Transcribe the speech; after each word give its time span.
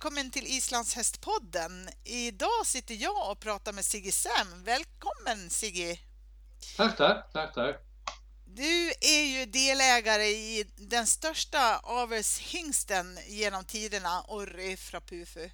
välkommen 0.00 0.30
till 0.30 0.46
Islands 0.46 0.94
hästpodden. 0.94 1.88
Idag 2.04 2.66
sitter 2.66 2.94
jag 2.94 3.30
och 3.30 3.40
pratar 3.40 3.72
med 3.72 3.84
Sigge 3.84 4.12
Sam. 4.12 4.64
Välkommen 4.64 5.50
Sigge! 5.50 5.98
Tack, 6.76 6.96
tack, 6.96 7.32
tack, 7.32 7.54
tack. 7.54 7.76
Du 8.46 8.92
är 9.00 9.24
ju 9.24 9.46
delägare 9.46 10.26
i 10.26 10.66
den 10.76 11.06
största 11.06 11.78
avelshingsten 11.78 13.18
genom 13.26 13.64
tiderna, 13.64 14.24
Orri 14.28 14.76
Frapufu. 14.76 15.50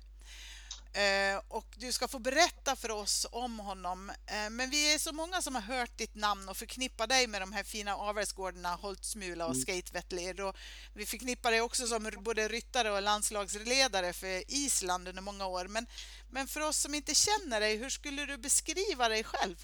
Eh, 0.96 1.40
och 1.48 1.66
du 1.76 1.92
ska 1.92 2.08
få 2.08 2.18
berätta 2.18 2.76
för 2.76 2.90
oss 2.90 3.26
om 3.32 3.58
honom. 3.58 4.10
Eh, 4.10 4.50
men 4.50 4.70
vi 4.70 4.94
är 4.94 4.98
så 4.98 5.12
många 5.12 5.42
som 5.42 5.54
har 5.54 5.62
hört 5.62 5.98
ditt 5.98 6.14
namn 6.14 6.48
och 6.48 6.56
förknippar 6.56 7.06
dig 7.06 7.26
med 7.26 7.42
de 7.42 7.52
här 7.52 7.62
fina 7.62 7.96
avelsgårdarna 7.96 8.68
Holtsmula 8.68 9.46
och 9.46 9.54
mm. 9.54 9.62
Skatevettlir. 9.62 10.40
Och 10.40 10.56
vi 10.94 11.06
förknippar 11.06 11.50
dig 11.50 11.60
också 11.60 11.86
som 11.86 12.10
både 12.20 12.48
ryttare 12.48 12.90
och 12.90 13.02
landslagsledare 13.02 14.12
för 14.12 14.42
Island 14.48 15.08
under 15.08 15.22
många 15.22 15.46
år. 15.46 15.66
Men, 15.68 15.86
men 16.30 16.46
för 16.46 16.60
oss 16.68 16.76
som 16.76 16.94
inte 16.94 17.14
känner 17.14 17.60
dig, 17.60 17.76
hur 17.76 17.90
skulle 17.90 18.26
du 18.26 18.36
beskriva 18.36 19.08
dig 19.08 19.24
själv? 19.24 19.56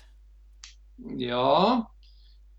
Ja, 1.17 1.93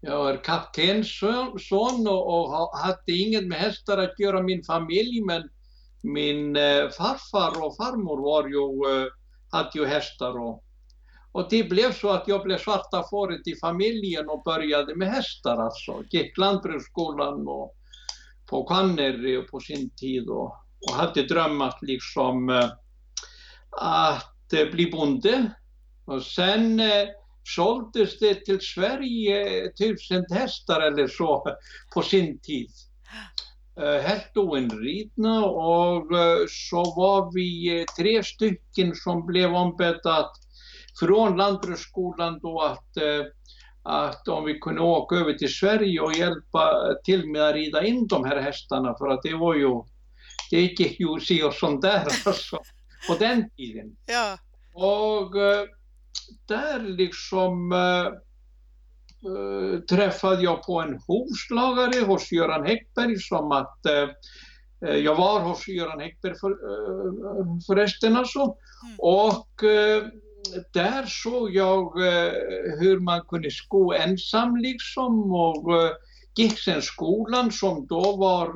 jag 0.02 0.30
är 0.30 0.44
kaptensson 0.44 2.08
och, 2.08 2.54
och 2.54 2.78
hade 2.78 3.12
inget 3.12 3.48
med 3.48 3.60
hästar 3.60 3.98
att 3.98 4.20
göra 4.20 4.42
min 4.42 4.64
familj 4.64 5.22
men 5.22 5.50
min 6.04 6.56
eh, 6.56 6.90
farfar 6.90 7.66
och 7.66 7.78
farmor 7.78 8.22
var 8.22 8.48
ju, 8.48 8.96
eh, 8.96 9.08
hade 9.52 9.70
ju 9.74 9.86
hästar 9.86 10.40
och, 10.40 10.64
och 11.32 11.48
det 11.50 11.64
blev 11.64 11.94
så 11.94 12.10
att 12.10 12.28
jag 12.28 12.44
blev 12.44 12.58
svarta 12.58 13.04
fåret 13.10 13.48
i 13.48 13.56
familjen 13.56 14.30
och 14.30 14.44
började 14.44 14.96
med 14.96 15.12
hästar 15.12 15.58
alltså. 15.58 16.04
Gick 16.12 16.38
lantbruksskolan 16.38 17.48
och 17.48 17.76
på 18.50 18.64
Kannerri 18.64 19.42
på 19.42 19.60
sin 19.60 19.90
tid 19.90 20.30
och, 20.30 20.56
och 20.90 20.96
hade 20.96 21.24
drömmat 21.24 21.78
liksom 21.82 22.50
eh, 22.50 22.70
att 23.82 24.54
eh, 24.54 24.72
bli 24.72 24.92
bonde. 24.92 25.52
Och 26.06 26.24
sen 26.24 26.80
eh, 26.80 27.08
såldes 27.44 28.20
det 28.20 28.46
till 28.46 28.60
Sverige 28.62 29.72
tusen 29.72 30.26
hästar 30.30 30.82
eller 30.82 31.08
så 31.08 31.58
på 31.94 32.02
sin 32.02 32.40
tid. 32.40 32.70
Eh, 33.78 34.02
helt 34.02 34.38
oinridna 34.38 35.46
och 35.46 36.18
eh, 36.18 36.46
så 36.48 36.78
var 36.78 37.34
vi 37.34 37.80
eh, 37.80 37.86
tre 37.98 38.24
stycken 38.24 38.96
som 38.96 39.26
blev 39.26 39.56
ombedda 39.56 40.26
från 41.00 41.38
Lantbruksskolan 41.38 42.40
då 42.40 42.62
att, 42.62 42.98
att 43.84 44.28
om 44.28 44.46
vi 44.46 44.60
kunde 44.60 44.82
åka 44.82 45.16
över 45.16 45.34
till 45.34 45.54
Sverige 45.54 46.00
och 46.00 46.14
hjälpa 46.14 46.74
till 47.04 47.30
med 47.30 47.42
att 47.42 47.56
rida 47.56 47.86
in 47.86 48.08
de 48.08 48.26
här 48.26 48.38
hästarna 48.38 48.96
för 48.98 49.08
att 49.08 49.24
det 49.24 49.34
var 49.34 49.56
ju, 49.56 49.84
det 50.52 50.62
gick 50.62 51.00
ju 51.00 51.20
si 51.20 51.44
och 51.44 51.54
sånt 51.54 51.82
där 51.82 52.08
alltså, 52.26 52.58
på 53.08 53.16
den 53.20 53.50
tiden. 53.50 53.96
Ja. 54.06 54.38
Och 54.74 55.32
där 56.48 56.80
liksom 56.80 57.74
Eh, 59.26 59.80
träffade 59.80 60.44
jag 60.44 60.64
på 60.64 60.82
en 60.82 61.00
hovslagare 61.08 62.06
hos 62.06 62.32
Göran 62.32 62.66
Häckberg 62.66 63.20
som 63.20 63.52
att 63.52 63.86
eh, 63.86 64.10
eh, 64.90 64.98
jag 64.98 65.16
var 65.16 65.40
hos 65.40 65.68
Göran 65.68 66.00
Häckberg 66.00 66.36
för, 66.36 66.56
förresten 67.68 68.18
alltså. 68.18 68.40
Mm. 68.40 68.96
Och 68.98 69.48
där 70.74 71.06
såg 71.08 71.56
jag 71.56 72.00
hur 72.80 73.00
man 73.00 73.22
kunde 73.22 73.52
sko 73.52 73.94
ensam 73.94 74.58
liksom 74.58 75.32
och 75.32 75.72
gick 76.36 76.60
sen 76.60 76.82
skolan 76.82 77.52
som 77.52 77.88
då 77.88 78.16
var 78.16 78.48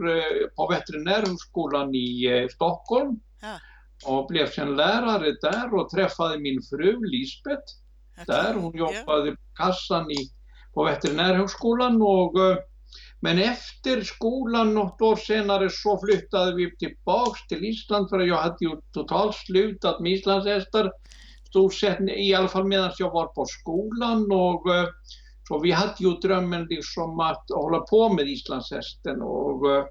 på 0.56 0.68
veterinärhögskolan 0.68 1.96
i 1.96 2.48
Stockholm. 2.52 3.20
Ja. 3.42 3.60
Och 4.06 4.28
blev 4.28 4.50
sen 4.50 4.76
lärare 4.76 5.36
där 5.42 5.74
och 5.74 5.90
träffade 5.90 6.40
min 6.40 6.62
fru 6.70 7.06
Lisbeth. 7.06 7.64
Okay. 8.22 8.26
Där 8.26 8.54
hon 8.54 8.78
jobbade 8.78 9.32
på 9.32 9.38
kassan 9.56 10.12
i 10.12 10.30
på 10.78 10.84
veterinärhögskolan 10.84 12.02
och 12.02 12.40
eh, 12.40 12.58
men 13.20 13.40
efter 13.40 14.02
skolan 14.02 14.74
något 14.74 15.02
år 15.02 15.16
senare 15.16 15.70
så 15.70 16.00
flyttade 16.06 16.56
vi 16.56 16.78
tillbaks 16.78 17.48
till 17.48 17.66
Island 17.66 18.10
för 18.10 18.20
jag 18.20 18.38
hade 18.38 18.58
ju 18.62 18.72
totalt 18.94 19.36
slutat 19.36 20.00
med 20.00 20.12
islandshästar. 20.12 20.92
Stort 21.50 21.74
sett, 21.74 22.00
i 22.18 22.34
alla 22.34 22.48
fall 22.48 22.68
medan 22.68 22.92
jag 23.00 23.12
var 23.12 23.28
på 23.28 23.46
skolan 23.46 24.32
och 24.32 24.76
eh, 24.76 24.88
så 25.48 25.60
vi 25.60 25.72
hade 25.72 25.96
ju 26.00 26.12
drömmen 26.12 26.68
liksom 26.70 27.20
att 27.20 27.46
hålla 27.54 27.80
på 27.80 28.14
med 28.14 28.28
islandshästen 28.28 29.22
och, 29.22 29.72
eh, 29.72 29.86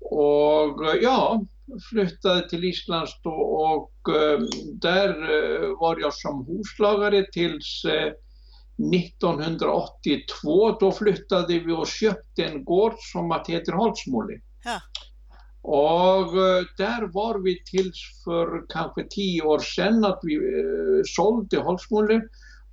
och 0.00 0.96
ja, 1.02 1.44
flyttade 1.90 2.48
till 2.48 2.64
Island 2.64 3.08
och, 3.24 3.78
och 3.78 3.92
där 4.74 5.14
var 5.80 6.00
jag 6.00 6.14
som 6.14 6.46
hovslagare 6.46 7.26
tills 7.32 7.84
1982 8.94 10.76
då 10.80 10.92
flyttade 10.92 11.58
vi 11.58 11.72
och 11.72 11.86
köpte 11.86 12.44
en 12.44 12.64
gård 12.64 12.94
som 12.98 13.42
heter 13.48 13.72
Holtsmåli. 13.72 14.40
Ja. 14.64 14.80
Och 15.62 16.38
eh, 16.38 16.64
där 16.76 17.12
var 17.12 17.38
vi 17.38 17.62
tills 17.64 18.22
för 18.24 18.66
kanske 18.68 19.06
tio 19.10 19.42
år 19.42 19.58
sedan 19.58 20.04
att 20.04 20.20
vi 20.22 20.34
eh, 20.34 21.02
sålde 21.04 21.56
Holtsmåli. 21.56 22.20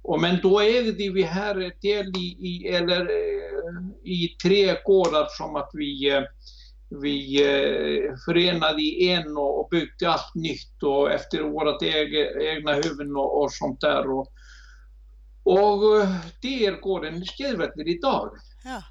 Och 0.02 0.22
men 0.22 0.40
då 0.42 0.60
ägde 0.60 1.10
vi 1.10 1.24
här 1.24 1.62
ett 1.62 1.82
del 1.82 2.08
i, 2.18 2.38
i, 2.40 2.68
eller, 2.68 3.02
eh, 3.02 4.12
i 4.12 4.36
tre 4.44 4.76
gårdar 4.86 5.28
som 5.30 5.56
att 5.56 5.70
vi, 5.74 6.24
vi 7.02 7.42
eh, 7.42 8.16
förenade 8.26 8.82
i 8.82 9.12
en 9.12 9.38
och, 9.38 9.60
och 9.60 9.70
byggde 9.72 10.10
allt 10.10 10.36
nytt 10.36 10.84
och 10.84 11.12
efter 11.12 11.42
vårt 11.42 11.84
egna 11.84 12.74
huvuden 12.74 13.16
och, 13.16 13.42
och 13.42 13.52
sånt 13.52 13.82
där. 13.82 14.12
Och, 14.12 14.28
och 15.50 16.02
eh, 16.02 16.10
där 16.42 16.82
går 16.82 17.02
den 17.02 17.26
skrivet 17.26 17.72
idag. 17.86 18.32
Ja. 18.64 18.84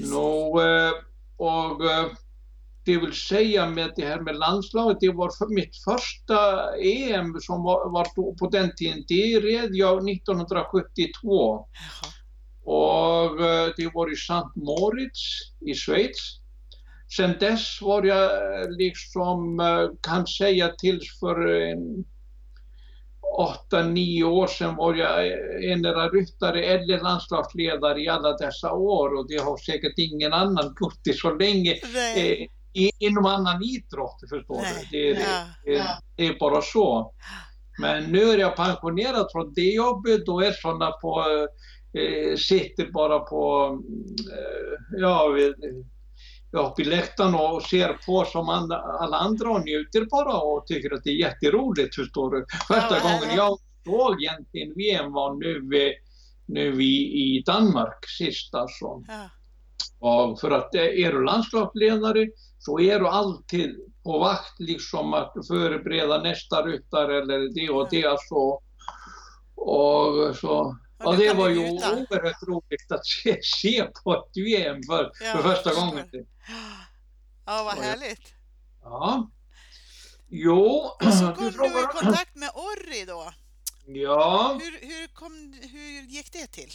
Nå, 0.00 0.60
eh, 0.60 0.92
och 1.36 1.84
eh, 1.84 2.06
det 2.84 2.96
vill 2.96 3.12
säga 3.12 3.70
med 3.70 3.92
det 3.96 4.06
här 4.06 4.20
med 4.20 4.36
landslaget, 4.36 5.00
det 5.00 5.08
var 5.08 5.30
för 5.38 5.54
mitt 5.54 5.76
första 5.84 6.36
EM 6.76 7.40
som 7.40 7.62
var, 7.62 7.90
var 7.90 8.34
på 8.38 8.48
den 8.48 8.74
tiden, 8.76 9.04
det 9.08 9.40
red 9.40 9.70
jag 9.72 10.10
1972. 10.10 11.66
Jaha. 11.72 12.12
Och 12.74 13.36
det 13.76 13.90
var 13.94 14.12
i 14.12 14.14
St. 14.14 14.48
Moritz 14.54 15.20
i 15.60 15.74
Schweiz. 15.74 16.40
Sen 17.16 17.34
dess 17.40 17.82
var 17.82 18.02
jag 18.02 18.30
liksom, 18.70 19.60
kan 20.00 20.26
säga 20.26 20.68
tills 20.78 21.18
för 21.20 21.46
en 21.46 22.04
åtta, 23.38 23.82
nio 23.82 24.24
år 24.24 24.46
sedan 24.46 24.76
var 24.76 24.94
jag 24.94 25.26
endera 25.72 26.08
ryttare 26.08 26.64
eller 26.64 27.00
landslagsledare 27.00 28.00
i 28.00 28.08
alla 28.08 28.32
dessa 28.32 28.72
år 28.72 29.18
och 29.18 29.28
det 29.28 29.42
har 29.42 29.56
säkert 29.56 29.98
ingen 29.98 30.32
annan 30.32 30.74
gjort 30.80 31.00
det 31.04 31.12
så 31.12 31.34
länge 31.34 31.72
eh, 32.16 32.46
inom 32.98 33.26
annan 33.26 33.62
idrott, 33.62 34.20
förstår 34.30 34.60
du. 34.60 34.98
Det, 34.98 35.20
ja. 35.20 35.44
det, 35.64 35.84
det, 36.16 36.26
är 36.26 36.38
bara 36.38 36.62
så. 36.62 37.14
Men 37.80 38.04
nu 38.04 38.22
är 38.22 38.38
jag 38.38 38.56
pensionerad 38.56 39.26
från 39.32 39.54
det 39.54 39.74
jobbet 39.74 40.28
och 40.28 40.44
är 40.44 40.52
sådana 40.52 40.90
på, 40.90 41.24
eh, 41.98 42.36
sitter 42.36 42.92
bara 42.92 43.18
på, 43.18 43.78
eh, 44.32 45.00
ja, 45.00 45.36
uppe 46.52 46.82
i 46.82 46.84
läktaren 46.84 47.34
och 47.34 47.62
ser 47.62 47.98
på 48.06 48.24
som 48.24 48.48
alla 49.00 49.16
andra 49.16 49.50
och 49.50 49.64
njuter 49.64 50.04
bara 50.10 50.40
och 50.40 50.66
tycker 50.66 50.94
att 50.94 51.04
det 51.04 51.10
är 51.10 51.14
jätteroligt 51.14 51.94
förstår 51.94 52.30
du. 52.30 52.46
Första 52.68 52.96
ja, 52.96 53.02
gången 53.02 53.36
jag 53.36 53.58
såg 53.84 54.22
egentligen 54.22 54.74
VM 54.76 55.12
var 55.12 55.34
nu, 55.34 55.92
nu 56.46 56.82
i, 56.82 57.36
i 57.36 57.42
Danmark 57.46 58.08
sist 58.18 58.54
alltså. 58.54 59.02
Ja. 59.08 59.30
Och 60.00 60.40
för 60.40 60.50
att 60.50 60.74
är 60.74 61.12
du 61.12 61.24
landslagsledare 61.24 62.28
så 62.58 62.80
är 62.80 63.00
du 63.00 63.08
alltid 63.08 63.76
på 64.04 64.18
vakt 64.18 64.60
liksom 64.60 65.14
att 65.14 65.32
förbereda 65.48 66.22
nästa 66.22 66.62
ryttare 66.62 67.18
eller 67.18 67.54
det 67.54 67.70
och 67.70 67.88
det 67.90 68.06
alltså. 68.06 68.60
Och 69.54 70.36
så 70.36 70.76
Ja, 71.04 71.12
det 71.12 71.32
var 71.32 71.48
ju 71.48 71.58
oerhört 71.58 72.42
roligt 72.42 72.92
att 72.92 73.06
se, 73.06 73.40
se 73.42 73.84
på 74.04 74.14
ett 74.14 74.36
VM 74.36 74.82
för, 74.82 75.10
ja, 75.20 75.36
för 75.36 75.42
första 75.42 75.74
gången. 75.74 76.06
Ja, 77.46 77.62
vad 77.64 77.84
härligt. 77.84 78.34
Ja. 78.82 79.30
Jo. 80.28 80.90
Och 81.04 81.12
så 81.12 81.32
kom 81.36 81.44
du, 81.44 81.50
du 81.50 81.66
i 81.66 82.02
kontakt 82.02 82.36
med 82.36 82.50
Orri 82.54 83.04
då. 83.04 83.32
Ja. 83.86 84.58
Hur, 84.62 84.88
hur, 84.88 85.14
kom, 85.14 85.54
hur 85.72 86.02
gick 86.02 86.32
det 86.32 86.46
till? 86.46 86.70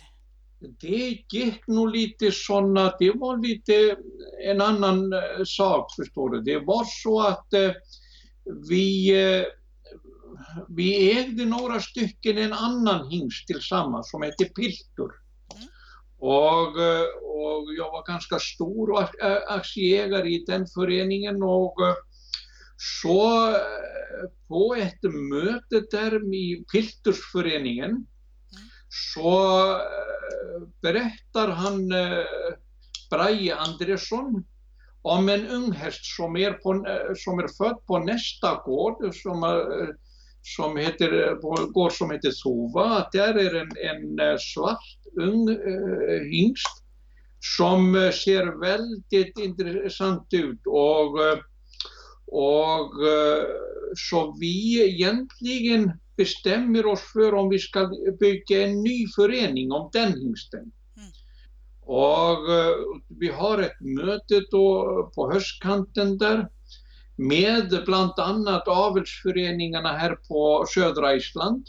Det 0.60 1.24
gick 1.32 1.68
nog 1.68 1.90
lite 1.90 2.32
sådana, 2.32 2.96
det 3.00 3.12
var 3.12 3.38
lite 3.38 3.96
en 4.46 4.62
annan 4.62 5.14
eh, 5.14 5.20
sak 5.46 5.96
förstår 5.96 6.30
du. 6.30 6.42
Det 6.42 6.60
var 6.60 6.86
så 7.04 7.22
att 7.22 7.54
eh, 7.54 7.72
vi 8.70 9.10
eh, 9.10 9.46
vi 10.68 11.20
ägde 11.20 11.46
några 11.46 11.80
stycken 11.80 12.38
en 12.38 12.54
annan 12.54 13.10
hingst 13.10 13.48
tillsammans 13.48 14.12
som 14.12 14.22
hette 14.22 14.46
Piltur. 14.46 15.12
Mm. 15.56 15.68
Och, 16.18 16.82
eh, 16.82 17.08
och 17.24 17.74
jag 17.78 17.92
var 17.92 18.08
ganska 18.08 18.40
stor 18.40 19.08
aktieägare 19.48 20.30
i 20.30 20.46
den 20.48 20.68
föreningen 20.68 21.44
och, 21.44 21.76
Så 22.78 23.50
eh, 23.50 24.30
på 24.48 24.76
ett 24.76 25.04
möte 25.04 25.88
där 25.92 26.36
i 26.36 26.66
Piltursföreningen 26.72 27.90
mm. 27.90 28.06
så 28.90 29.72
eh, 29.72 30.68
berättar 30.82 31.48
han 31.48 31.90
Braje 33.10 33.56
Andresson 33.56 34.46
om 35.02 35.30
en 35.30 35.48
ung 35.48 35.72
häst 35.72 36.06
som 36.06 36.38
är, 36.38 36.52
på, 36.52 36.86
som 37.18 37.40
är 37.40 37.48
född 37.58 37.86
på 37.86 38.00
nästa 38.00 38.62
gård 38.66 39.16
som, 39.16 39.44
som 40.46 40.78
heter, 40.78 41.36
på 41.36 41.56
en 41.60 41.72
gård 41.72 41.92
som 41.92 42.12
heter 42.12 42.32
Sova. 42.32 43.10
Där 43.12 43.34
är 43.34 43.56
en, 43.56 43.70
en 44.20 44.40
svart 44.40 44.98
ung 45.22 45.50
eh, 45.50 46.22
hingst 46.32 46.84
som 47.58 48.12
ser 48.26 48.60
väldigt 48.62 49.40
intressant 49.40 50.28
ut 50.34 50.62
och, 50.66 51.20
och 52.28 52.92
så 54.10 54.36
vi 54.40 54.84
egentligen 54.90 55.92
bestämmer 56.18 56.86
oss 56.86 57.02
för 57.14 57.34
om 57.34 57.50
vi 57.50 57.60
ska 57.60 57.90
bygga 58.20 58.68
en 58.68 58.84
ny 58.84 59.08
förening 59.16 59.72
om 59.72 59.90
den 59.94 60.14
hingsten. 60.14 60.60
Mm. 60.60 61.10
Och 61.82 62.38
vi 63.20 63.28
har 63.28 63.62
ett 63.62 63.82
möte 63.82 64.42
då 64.52 65.12
på 65.16 65.32
höstkanten 65.34 66.18
där 66.18 66.50
med 67.16 67.84
bland 67.86 68.20
annat 68.20 68.68
avelsföreningarna 68.68 69.90
här 69.90 70.16
på 70.16 70.66
södra 70.74 71.16
Island 71.16 71.66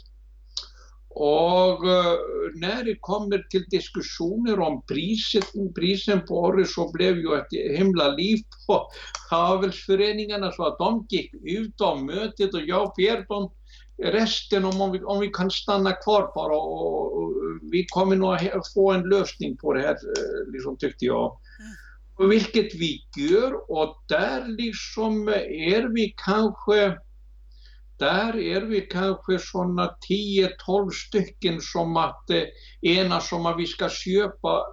och 1.19 1.87
eh, 1.87 2.17
när 2.55 2.83
det 2.83 2.95
kommer 2.99 3.47
till 3.49 3.63
diskussioner 3.63 4.59
om 4.59 4.83
priset, 4.85 5.45
prisen 5.75 6.25
på 6.25 6.39
året 6.39 6.69
så 6.69 6.91
blev 6.91 7.17
ju 7.17 7.35
ett 7.35 7.77
himla 7.77 8.07
liv 8.07 8.37
på 8.67 8.89
havelsföreningarna 9.29 10.51
så 10.51 10.65
att 10.65 10.77
de 10.77 11.05
gick 11.09 11.33
ut 11.33 11.81
av 11.81 12.03
mötet 12.03 12.53
och 12.53 12.61
jag 12.61 12.93
ber 12.97 13.27
dem 13.27 13.51
resten 14.03 14.65
om 14.65 14.91
vi, 14.91 15.03
om 15.03 15.19
vi 15.19 15.27
kan 15.27 15.51
stanna 15.51 15.91
kvar 15.91 16.31
bara 16.35 16.57
och, 16.57 17.17
och 17.17 17.33
vi 17.71 17.85
kommer 17.85 18.15
nog 18.15 18.37
få 18.73 18.91
en 18.91 19.09
lösning 19.09 19.57
på 19.57 19.73
det 19.73 19.81
här, 19.81 19.93
eh, 19.93 20.51
liksom 20.53 20.77
tyckte 20.77 21.05
jag. 21.05 21.37
Vilket 22.19 22.75
vi 22.75 23.01
gör 23.17 23.71
och 23.71 24.03
där 24.07 24.47
liksom 24.47 25.27
är 25.27 25.93
vi 25.93 26.13
kanske 26.25 26.97
där 27.97 28.37
är 28.39 28.61
vi 28.61 28.81
kanske 28.81 29.39
sådana 29.39 29.95
10-12 30.09 30.89
stycken 30.91 31.61
som 31.61 31.97
att 31.97 32.29
eh, 32.29 32.43
enas 32.81 33.31
om 33.31 33.45
att 33.45 33.59
vi 33.59 33.65
ska 33.65 33.89
köpa 33.89 34.63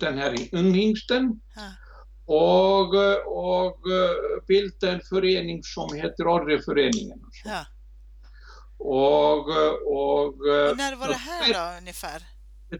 den 0.00 0.18
här 0.18 0.36
unghingsten 0.52 1.40
och, 2.26 2.94
och 3.26 3.78
bilda 4.48 4.92
en 4.92 5.00
förening 5.00 5.62
som 5.62 5.94
heter 5.94 6.28
Orreföreningen. 6.28 7.20
Ja. 7.44 7.64
Och, 8.78 9.48
och, 9.86 10.26
och 10.26 10.76
när 10.76 10.96
var 10.96 11.08
det 11.08 11.14
här 11.14 11.54
då 11.54 11.78
ungefär? 11.78 12.22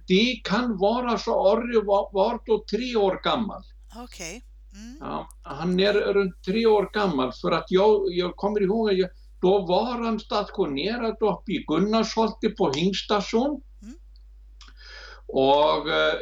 Det 0.07 0.41
kan 0.45 0.79
vara 0.79 1.19
så 1.19 1.53
Orre 1.53 1.85
var, 1.85 2.11
var 2.13 2.41
då 2.47 2.65
tre 2.71 2.97
år 2.97 3.21
gammal. 3.25 3.63
Okej. 4.05 4.37
Okay. 4.37 4.41
Mm. 4.77 4.97
Ja, 5.01 5.29
han 5.43 5.81
är 5.81 5.93
runt 5.93 6.43
tre 6.47 6.67
år 6.67 6.91
gammal 6.93 7.33
för 7.33 7.53
att 7.53 7.67
jag, 7.69 8.03
jag 8.11 8.37
kommer 8.37 8.63
ihåg 8.63 8.91
att 8.91 8.99
jag, 8.99 9.11
då 9.41 9.67
var 9.67 10.05
han 10.05 10.21
stationerad 10.21 11.17
uppe 11.21 11.53
i 11.53 11.65
Gunnarsholte 11.67 12.49
på 12.49 12.73
Hingstation. 12.73 13.63
Mm. 13.83 13.95
Och 15.27 15.91
eh, 15.91 16.15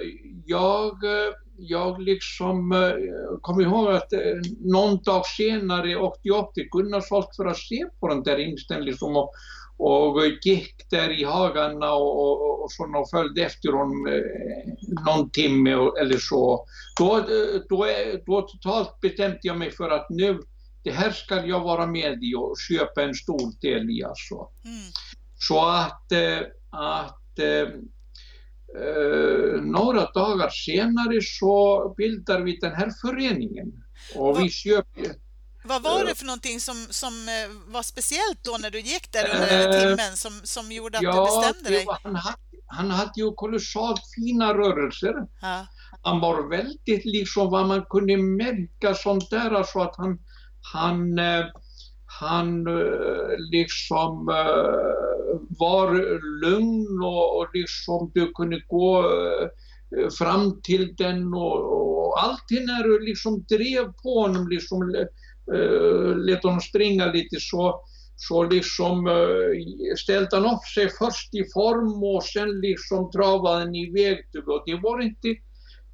jag, 0.46 1.04
eh, 1.04 1.32
jag 1.56 2.02
liksom 2.02 2.72
eh, 2.72 3.38
kommer 3.40 3.62
ihåg 3.62 3.88
att 3.88 4.12
någon 4.60 5.02
dag 5.02 5.26
senare 5.26 5.96
åkte 5.96 6.28
jag 6.28 6.44
upp 6.44 6.54
till 6.54 6.68
Gunnarsholt 6.70 7.36
för 7.36 7.44
att 7.44 7.58
se 7.58 7.84
på 8.00 8.08
den 8.08 8.22
där 8.22 8.38
hingsten 8.38 8.84
liksom 8.84 9.16
och, 9.16 9.30
och 9.76 10.22
gick 10.42 10.90
där 10.90 11.20
i 11.20 11.24
hagarna 11.24 11.92
och, 11.92 12.18
och, 12.18 12.64
och, 12.64 12.72
såna, 12.72 12.98
och 12.98 13.10
följde 13.10 13.42
efter 13.44 13.72
honom 13.72 14.06
eh, 14.06 15.04
någon 15.06 15.30
timme 15.30 15.70
eller 15.70 16.18
så. 16.18 16.66
Då, 16.98 17.24
då, 17.68 17.86
då 18.26 18.42
totalt 18.42 19.00
bestämde 19.00 19.38
jag 19.42 19.58
mig 19.58 19.70
för 19.70 19.90
att 19.90 20.06
nu 20.10 20.40
det 20.84 20.90
här 20.90 21.10
ska 21.10 21.46
jag 21.46 21.60
vara 21.60 21.86
med 21.86 22.22
i 22.22 22.34
och 22.34 22.56
köpa 22.68 23.02
en 23.02 23.14
stor 23.14 23.60
del 23.60 23.90
i 23.90 24.04
alltså. 24.04 24.34
Mm. 24.64 24.82
Så 25.34 25.66
att, 25.66 26.12
att 26.70 27.38
äh, 27.38 27.68
några 29.62 30.10
dagar 30.10 30.48
senare 30.48 31.20
så 31.22 31.94
bildar 31.96 32.40
vi 32.40 32.56
den 32.56 32.72
här 32.72 32.90
föreningen. 33.02 33.84
Och 34.16 34.40
vi 34.40 34.50
köper, 34.50 35.06
vad 35.64 35.82
var 35.82 36.04
det 36.04 36.14
för 36.14 36.24
någonting 36.24 36.60
som, 36.60 36.86
som 36.90 37.12
var 37.66 37.82
speciellt 37.82 38.44
då 38.44 38.56
när 38.60 38.70
du 38.70 38.80
gick 38.80 39.12
där 39.12 39.28
under 39.34 39.80
timmen 39.80 40.16
som, 40.16 40.32
som 40.44 40.72
gjorde 40.72 40.98
att 40.98 41.04
ja, 41.04 41.12
du 41.12 41.20
bestämde 41.20 41.70
dig? 41.70 41.84
Var, 41.86 41.98
han, 42.02 42.16
hade, 42.16 42.36
han 42.66 42.90
hade 42.90 43.12
ju 43.16 43.32
kolossalt 43.32 44.00
fina 44.14 44.54
rörelser. 44.54 45.14
Ja. 45.40 45.66
Han 46.02 46.20
var 46.20 46.50
väldigt 46.50 47.04
liksom 47.04 47.50
vad 47.50 47.66
man 47.66 47.84
kunde 47.84 48.16
märka 48.16 48.94
sånt 48.94 49.30
där, 49.30 49.50
alltså 49.50 49.78
att 49.78 49.96
han, 49.96 50.18
han, 50.72 51.18
eh, 51.18 51.44
han 52.20 52.66
eh, 52.66 53.38
liksom 53.38 54.28
eh, 54.28 55.40
var 55.58 55.90
lugn 56.40 57.02
och, 57.02 57.38
och 57.38 57.48
liksom 57.54 58.10
du 58.14 58.32
kunde 58.32 58.60
gå 58.68 59.10
fram 60.18 60.60
till 60.62 60.94
den 60.96 61.34
och, 61.34 62.04
och 62.06 62.24
allting 62.24 62.64
när 62.66 62.82
du 62.82 63.00
liksom 63.00 63.44
drev 63.44 63.92
på 64.02 64.20
honom, 64.20 64.48
liksom 64.48 65.06
uh, 65.52 66.16
lät 66.16 66.42
honom 66.42 66.60
springa 66.60 67.06
lite 67.06 67.36
så, 67.40 67.80
så 68.16 68.42
liksom 68.42 69.06
uh, 69.06 69.94
ställde 69.98 70.36
han 70.36 70.44
upp 70.44 70.64
sig 70.74 70.88
först 70.88 71.34
i 71.34 71.44
form 71.54 72.16
och 72.16 72.24
sen 72.24 72.60
liksom 72.60 73.10
travade 73.10 73.58
han 73.58 73.74
iväg. 73.74 74.18
Och 74.46 74.62
det 74.66 74.74
var 74.82 75.02
inte 75.02 75.28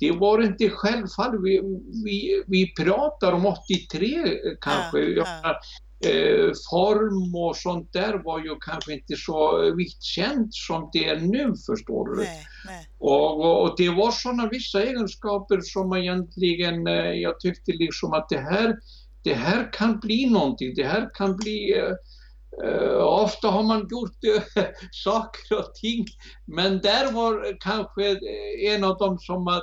det 0.00 0.12
var 0.12 0.42
inte 0.42 0.70
självfallet. 0.70 1.40
Vi, 1.42 1.60
vi, 2.04 2.44
vi 2.46 2.74
pratar 2.74 3.32
om 3.32 3.46
83 3.46 4.14
kanske. 4.60 4.98
Ja, 5.00 5.26
ja. 5.42 5.60
Eh, 6.06 6.50
form 6.70 7.34
och 7.34 7.56
sånt 7.56 7.92
där 7.92 8.24
var 8.24 8.38
ju 8.38 8.56
kanske 8.60 8.92
inte 8.92 9.16
så 9.16 9.70
vitt 9.76 10.02
känt 10.02 10.54
som 10.54 10.90
det 10.92 11.08
är 11.08 11.20
nu 11.20 11.54
förstår 11.66 12.08
du. 12.08 12.16
Nej, 12.16 12.46
nej. 12.66 12.86
Och, 12.98 13.62
och, 13.62 13.74
det 13.76 13.88
var 13.88 14.10
sådana 14.10 14.48
vissa 14.48 14.82
egenskaper 14.82 15.60
som 15.60 15.96
egentligen 15.96 16.86
eh, 16.86 17.12
jag 17.12 17.40
tyckte 17.40 17.72
liksom 17.72 18.12
att 18.12 18.28
det 18.28 18.38
här, 18.38 18.76
det 19.22 19.34
här 19.34 19.72
kan 19.72 19.98
bli 20.00 20.30
någonting. 20.30 20.74
Det 20.74 20.84
här 20.84 21.10
kan 21.14 21.36
bli 21.36 21.74
Uh, 22.64 23.04
ofta 23.04 23.48
har 23.48 23.62
man 23.62 23.88
gjort 23.90 24.24
uh, 24.24 24.64
saker 24.92 25.58
och 25.58 25.74
ting 25.74 26.06
men 26.44 26.80
där 26.80 27.12
var 27.12 27.60
kanske 27.60 28.18
en 28.74 28.84
av 28.84 28.98
dem 28.98 29.18
som 29.18 29.48
uh, 29.48 29.54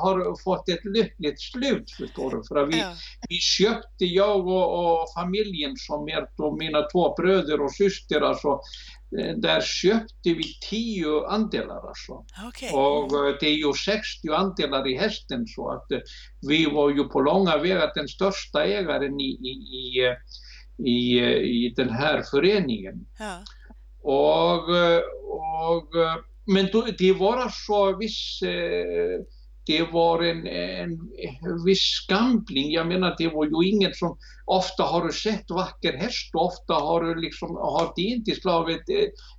har 0.00 0.42
fått 0.44 0.68
ett 0.68 0.84
lyckligt 0.84 1.40
slut 1.40 1.90
förstår 1.90 2.30
du. 2.30 2.42
För 2.48 2.66
vi, 2.66 2.78
ja. 2.78 2.92
vi 3.28 3.36
köpte, 3.36 4.04
jag 4.04 4.46
och, 4.46 5.02
och, 5.02 5.06
familjen 5.14 5.76
som 5.76 6.08
är 6.08 6.28
då 6.36 6.56
mina 6.56 6.82
två 6.82 7.14
bröder 7.14 7.60
och 7.60 7.72
syster 7.72 8.20
alltså, 8.20 8.60
där 9.36 9.60
köpte 9.60 10.34
vi 10.34 10.44
tio 10.70 11.26
andelar 11.26 11.88
alltså. 11.88 12.24
Okay. 12.48 12.70
Och 12.70 13.10
det 13.40 13.46
är 13.46 13.66
ju 13.66 13.72
60 13.72 14.28
andelar 14.28 14.88
i 14.88 14.96
hästen 14.96 15.46
så 15.46 15.70
att 15.70 15.86
vi 16.48 16.66
var 16.66 16.90
ju 16.90 17.04
på 17.04 17.20
långa 17.20 17.56
vägar 17.56 17.92
den 17.94 18.08
största 18.08 18.64
ägaren 18.64 19.20
i, 19.20 19.24
i, 19.24 19.50
i 19.50 20.16
i, 20.78 21.20
i 21.66 21.74
den 21.76 21.90
här 21.90 22.22
föreningen. 22.30 23.06
Ja. 23.18 23.38
Och, 24.02 24.68
och, 25.68 25.88
men 26.46 26.68
då, 26.72 26.86
det 26.98 27.12
var 27.12 27.36
alltså 27.36 27.96
viss, 27.96 28.40
det 29.66 29.82
var 29.82 30.22
en, 30.22 30.46
en 30.46 30.98
viss 31.64 32.06
gambling. 32.08 32.72
Jag 32.72 32.86
menar 32.86 33.14
det 33.18 33.28
var 33.28 33.44
ju 33.44 33.68
inget 33.68 33.96
som, 33.96 34.18
ofta 34.44 34.82
har 34.82 35.06
du 35.06 35.12
sett 35.12 35.50
vacker 35.50 35.92
häst 35.92 36.34
och 36.34 36.46
ofta 36.46 36.74
har 36.74 37.00
du 37.00 37.20
liksom, 37.20 37.56
har 37.56 37.92
det 37.96 38.02
inte 38.02 38.34
slagit 38.34 38.82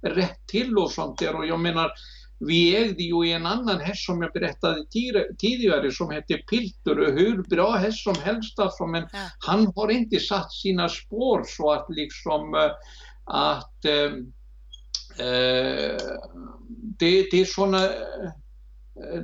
rätt 0.01 0.47
till 0.47 0.77
och 0.77 0.91
sånt 0.91 1.19
där 1.19 1.35
och 1.35 1.47
jag 1.47 1.59
menar 1.59 1.91
vi 2.39 2.77
ägde 2.77 3.03
ju 3.03 3.31
en 3.31 3.45
annan 3.45 3.79
häst 3.79 4.05
som 4.05 4.21
jag 4.21 4.31
berättade 4.33 4.85
tidigare 5.39 5.91
som 5.91 6.11
hette 6.11 6.37
Piltur 6.37 6.99
och 6.99 7.13
hur 7.13 7.43
bra 7.43 7.75
häst 7.75 8.03
som 8.03 8.15
helst 8.23 8.59
alltså, 8.59 8.85
men 8.85 9.01
ja. 9.13 9.19
han 9.39 9.73
har 9.75 9.91
inte 9.91 10.19
satt 10.19 10.53
sina 10.53 10.89
spår 10.89 11.43
så 11.47 11.71
att 11.71 11.85
liksom 11.89 12.53
eh, 12.53 12.71
att 13.23 13.85
äh, 13.85 14.11
det, 16.99 17.27
det 17.31 17.41
är 17.41 17.45
såna 17.45 17.89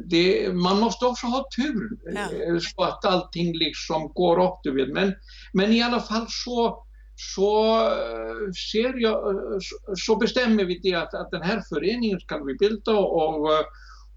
det, 0.05 0.53
man 0.53 0.79
måste 0.79 1.05
också 1.05 1.27
ha 1.27 1.45
tur 1.57 1.89
ja. 2.13 2.27
så 2.59 2.83
att 2.83 3.05
allting 3.05 3.57
liksom 3.57 4.11
går 4.13 4.43
upp 4.43 4.59
du 4.63 4.71
vet. 4.75 4.93
Men, 4.93 5.13
men 5.53 5.71
i 5.71 5.81
alla 5.81 5.99
fall 5.99 6.25
så 6.29 6.83
så, 7.15 7.75
eh, 7.91 8.51
ser 8.71 9.01
jag, 9.01 9.35
eh, 9.35 9.59
så 9.95 10.15
bestämmer 10.15 10.65
vi 10.65 10.79
det 10.79 10.93
att, 10.93 11.13
att 11.13 11.31
den 11.31 11.41
här 11.41 11.63
föreningen 11.69 12.19
ska 12.19 12.43
vi 12.43 12.55
bilda 12.55 12.91
och, 12.91 13.49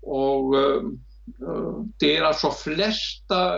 och, 0.02 0.54
det 1.98 2.16
är 2.16 2.22
alltså 2.22 2.50
flesta 2.50 3.54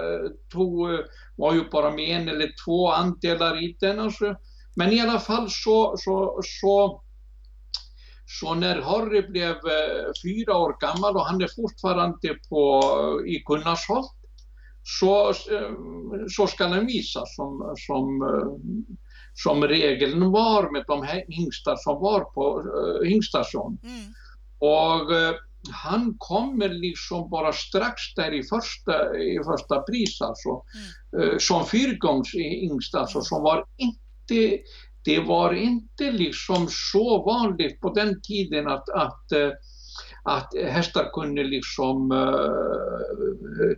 tog, 0.52 0.88
var 1.37 1.55
ju 1.55 1.64
bara 1.71 1.90
med 1.90 2.21
en 2.21 2.28
eller 2.28 2.50
två 2.64 2.90
andelar 2.90 3.64
i 3.64 3.76
den. 3.81 4.00
Alltså. 4.00 4.35
Men 4.76 4.93
i 4.93 5.00
alla 5.00 5.21
fall 5.21 5.47
så, 5.50 5.95
så, 5.99 6.40
så, 6.45 7.02
så 8.31 8.55
när 8.55 8.83
Harry 8.83 9.23
blev 9.29 9.55
fyra 10.25 10.57
år 10.57 10.77
gammal 10.81 11.17
och 11.17 11.27
han 11.27 11.43
är 11.43 11.49
fortfarande 11.57 12.35
på, 12.49 12.83
i 13.27 13.39
Gunnarsholt 13.47 14.13
så, 14.83 15.33
så 16.37 16.47
ska 16.47 16.67
han 16.67 16.87
visas 16.87 17.37
som, 17.37 17.75
som 17.87 18.21
som 19.43 19.65
regeln 19.65 20.31
var 20.31 20.73
med 20.73 20.85
de 20.87 21.03
här 21.03 21.25
hingstar 21.29 21.77
som 21.77 22.01
var 22.01 22.21
på 22.21 22.65
hingstation. 23.05 23.79
Mm. 23.83 24.13
Och 24.59 25.11
han 25.71 26.15
kommer 26.19 26.69
liksom 26.69 27.31
bara 27.31 27.53
strax 27.53 28.15
där 28.17 28.35
i 28.35 28.43
första, 28.43 29.19
i 29.19 29.41
första 29.45 29.83
pris 29.83 30.21
alltså, 30.21 30.63
mm. 31.17 31.39
som 31.39 31.67
fyrgångshingst 31.67 32.95
alltså, 32.95 33.19
mm. 33.19 33.25
som 33.25 33.43
var 33.43 33.65
inte, 33.77 34.63
det 35.09 35.21
var 35.21 35.55
inte 35.55 36.12
liksom 36.12 36.69
så 36.93 37.25
vanligt 37.25 37.81
på 37.81 37.93
den 37.95 38.21
tiden 38.23 38.69
att, 38.69 38.88
att 38.88 39.33
att 40.23 40.49
hästar 40.67 41.11
kunde 41.12 41.45
liksom 41.45 42.12
uh, 42.12 43.73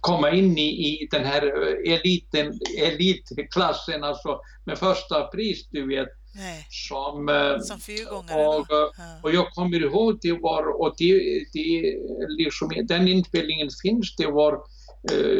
komma 0.00 0.30
in 0.30 0.58
i, 0.58 0.62
i 0.62 1.08
den 1.10 1.24
här 1.24 1.42
eliten, 1.86 2.52
elitklassen, 2.78 4.04
alltså 4.04 4.40
med 4.64 4.78
första 4.78 5.26
pris, 5.26 5.68
du 5.70 5.86
vet. 5.88 6.08
Nej. 6.34 6.66
Som, 6.70 7.28
uh, 7.28 7.58
som 7.60 7.80
fyrgångare? 7.80 8.46
Och, 8.46 8.66
och 9.22 9.32
jag 9.32 9.50
kommer 9.50 9.82
ihåg, 9.82 10.18
det 10.22 10.32
var, 10.32 10.80
och 10.80 10.94
det, 10.98 11.44
det 11.52 11.96
liksom, 12.38 12.72
den 12.84 13.08
inspelningen 13.08 13.68
finns, 13.82 14.16
det 14.16 14.26
var 14.26 14.58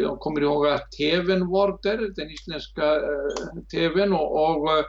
jag 0.01 0.19
kommer 0.19 0.41
ihåg 0.41 0.67
att 0.67 0.91
TVn 0.91 1.47
var 1.47 1.79
där, 1.83 2.15
den 2.15 2.31
isländska 2.31 3.01
TVn 3.71 4.13
och, 4.13 4.49
och, 4.49 4.85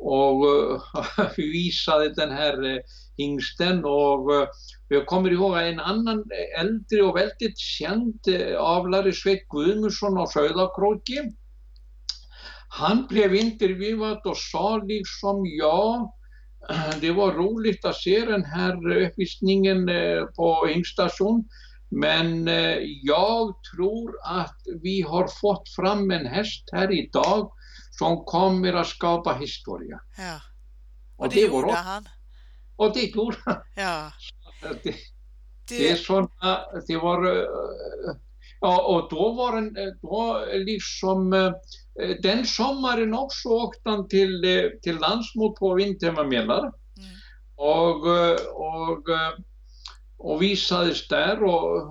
og 0.00 0.44
eh, 0.46 1.36
vísaði 1.54 2.12
den 2.16 2.32
her 2.34 2.58
hingsten 3.18 3.82
og 3.88 4.30
eh, 4.32 4.48
við 4.92 5.06
komum 5.08 5.32
í 5.32 5.38
hóga 5.40 5.64
einn 5.66 5.80
annan 5.80 6.22
eldri 6.60 7.00
og 7.02 7.16
veldið 7.16 7.56
sjand 7.58 8.30
aflari 8.60 9.14
Sveit 9.16 9.46
Guðmusson 9.52 10.20
á 10.20 10.24
Söðakróki 10.30 11.24
hann 12.76 13.06
blev 13.08 13.34
intervjuat 13.34 14.26
og 14.26 14.36
sa 14.36 14.76
liksom 14.84 15.46
ja 15.56 16.04
det 17.00 17.12
var 17.14 17.32
roligt 17.32 17.84
att 17.84 17.96
se 17.96 18.24
den 18.26 18.44
här 18.44 18.74
uppvisningen 19.06 19.88
eh, 19.88 20.24
på 20.36 20.66
hingststation 20.66 21.48
men 21.90 22.46
jag 23.02 23.54
tror 23.74 24.16
att 24.24 24.56
vi 24.82 25.02
har 25.02 25.28
fått 25.40 25.68
fram 25.68 26.10
en 26.10 26.26
häst 26.26 26.68
här 26.72 26.92
idag 26.92 27.52
som 27.98 28.24
kommer 28.24 28.72
att 28.72 28.86
skapa 28.86 29.32
historia. 29.34 30.00
Ja. 30.18 30.40
Och, 31.16 31.24
och 31.24 31.32
det, 31.32 31.40
det 31.40 31.46
gjorde 31.46 31.72
han? 31.72 32.08
Och 32.76 32.92
det 32.94 33.02
gjorde 33.02 33.36
han. 33.44 33.62
Ja. 33.74 34.12
Det, 34.82 34.94
det, 35.68 35.90
är 35.90 35.96
sådana, 35.96 36.60
det 36.86 36.96
var, 36.96 37.26
ja 38.60 38.82
och 38.82 39.08
då 39.10 39.32
var 39.32 39.56
eh, 39.56 39.92
då 40.02 40.44
liksom, 40.52 41.30
den 42.22 42.46
sommaren 42.46 43.14
också 43.14 43.48
åkte 43.48 43.90
han 43.90 44.08
till, 44.08 44.42
till 44.82 44.96
landsmot 44.96 45.56
på 45.56 45.74
Vintermamelar. 45.74 46.62
Mm. 46.62 46.72
Och, 47.56 48.06
och, 48.52 49.08
och 50.18 50.42
visades 50.42 51.08
där 51.08 51.42
och 51.42 51.88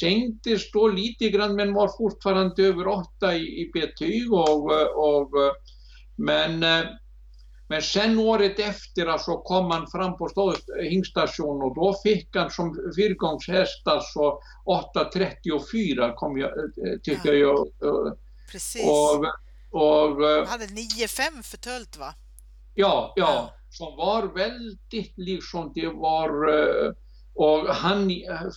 sänktes 0.00 0.70
då 0.72 0.88
lite 0.88 1.28
grann 1.28 1.56
men 1.56 1.74
var 1.74 1.88
fortfarande 1.98 2.62
över 2.62 2.86
åtta 2.88 3.34
i, 3.34 3.62
i 3.62 3.70
betyg 3.74 4.32
och, 4.32 4.70
och 4.96 5.30
men 6.16 6.64
men 7.68 7.82
sen 7.82 8.18
året 8.18 8.58
efter 8.58 9.06
alltså 9.06 9.36
kom 9.36 9.70
han 9.70 9.86
fram 9.86 10.16
på 10.16 10.54
hingstation 10.82 11.62
och 11.62 11.74
då 11.74 11.94
fick 12.02 12.36
han 12.36 12.50
som 12.50 12.74
fyrgångshäst 12.96 13.86
alltså 13.86 14.38
8.34 14.94 16.14
kom 16.14 16.38
jag, 16.38 16.50
eh, 16.58 16.98
tycker 17.02 17.32
ja. 17.32 17.66
jag. 17.80 17.88
Eh, 17.88 18.12
Precis. 18.52 18.86
Och, 18.86 19.24
och, 19.70 20.24
han 20.26 20.46
hade 20.46 20.66
9.5 20.66 21.42
för 21.42 21.56
tölt 21.56 21.96
va? 21.96 22.14
Ja, 22.74 23.12
ja, 23.16 23.24
ja, 23.24 23.54
som 23.70 23.96
var 23.96 24.22
väldigt 24.22 25.16
liksom, 25.16 25.72
det 25.74 25.88
var 25.88 26.28
eh, 26.58 26.92
och 27.36 27.74
han, 27.74 28.10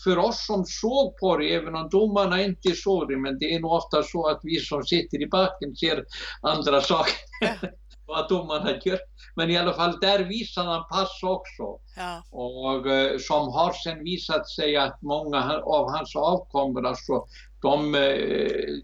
för 0.03 0.17
oss 0.17 0.45
som 0.45 0.65
såg 0.65 1.17
på 1.17 1.37
det, 1.37 1.53
även 1.53 1.75
om 1.75 1.89
domarna 1.89 2.43
inte 2.43 2.71
såg 2.71 3.07
det, 3.07 3.17
men 3.17 3.39
det 3.39 3.55
är 3.55 3.59
nog 3.59 3.71
ofta 3.71 4.03
så 4.03 4.27
att 4.27 4.39
vi 4.43 4.59
som 4.59 4.83
sitter 4.83 5.21
i 5.21 5.27
backen 5.27 5.75
ser 5.75 6.03
andra 6.41 6.81
saker. 6.91 7.13
Ja. 7.41 7.69
vad 8.09 8.29
domarna 8.29 8.71
gör. 8.85 8.99
Men 9.35 9.49
i 9.49 9.57
alla 9.57 9.73
fall 9.73 9.99
där 10.01 10.23
visar 10.23 10.63
han 10.63 10.83
pass 10.91 11.23
också. 11.23 11.63
Ja. 11.95 12.23
Och 12.31 12.87
eh, 12.87 13.17
som 13.17 13.53
har 13.53 13.73
sen 13.73 14.03
visat 14.03 14.49
sig 14.49 14.77
att 14.77 15.01
många 15.01 15.59
av 15.63 15.91
hans 15.91 16.15
avkommor, 16.15 16.85
alltså, 16.85 17.25
de, 17.61 17.95
eh, 17.95 18.01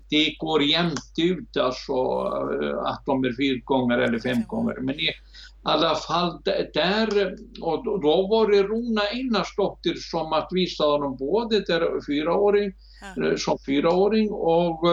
det 0.10 0.36
går 0.40 0.64
jämnt 0.64 1.14
ut 1.18 1.58
alltså, 1.58 1.94
eh, 2.64 2.78
att 2.78 3.04
de 3.06 3.24
är 3.24 3.34
fyrgångare 3.34 4.06
eller 4.06 4.20
femgångare. 4.20 4.82
Men 4.82 5.00
i 5.00 5.10
alla 5.66 5.96
fall 5.96 6.42
där, 6.74 7.36
och 7.62 8.02
då 8.02 8.28
var 8.28 8.52
det 8.52 8.64
Rona 8.64 9.02
Einarsdottir 9.02 9.96
som 9.96 10.34
att 10.34 10.48
visa 10.52 10.84
honom 10.84 11.18
både 11.18 11.60
där 11.60 12.06
fyraåring 12.08 12.74
ja. 13.16 13.38
som 13.38 13.58
fyraåring 13.66 14.32
och, 14.32 14.84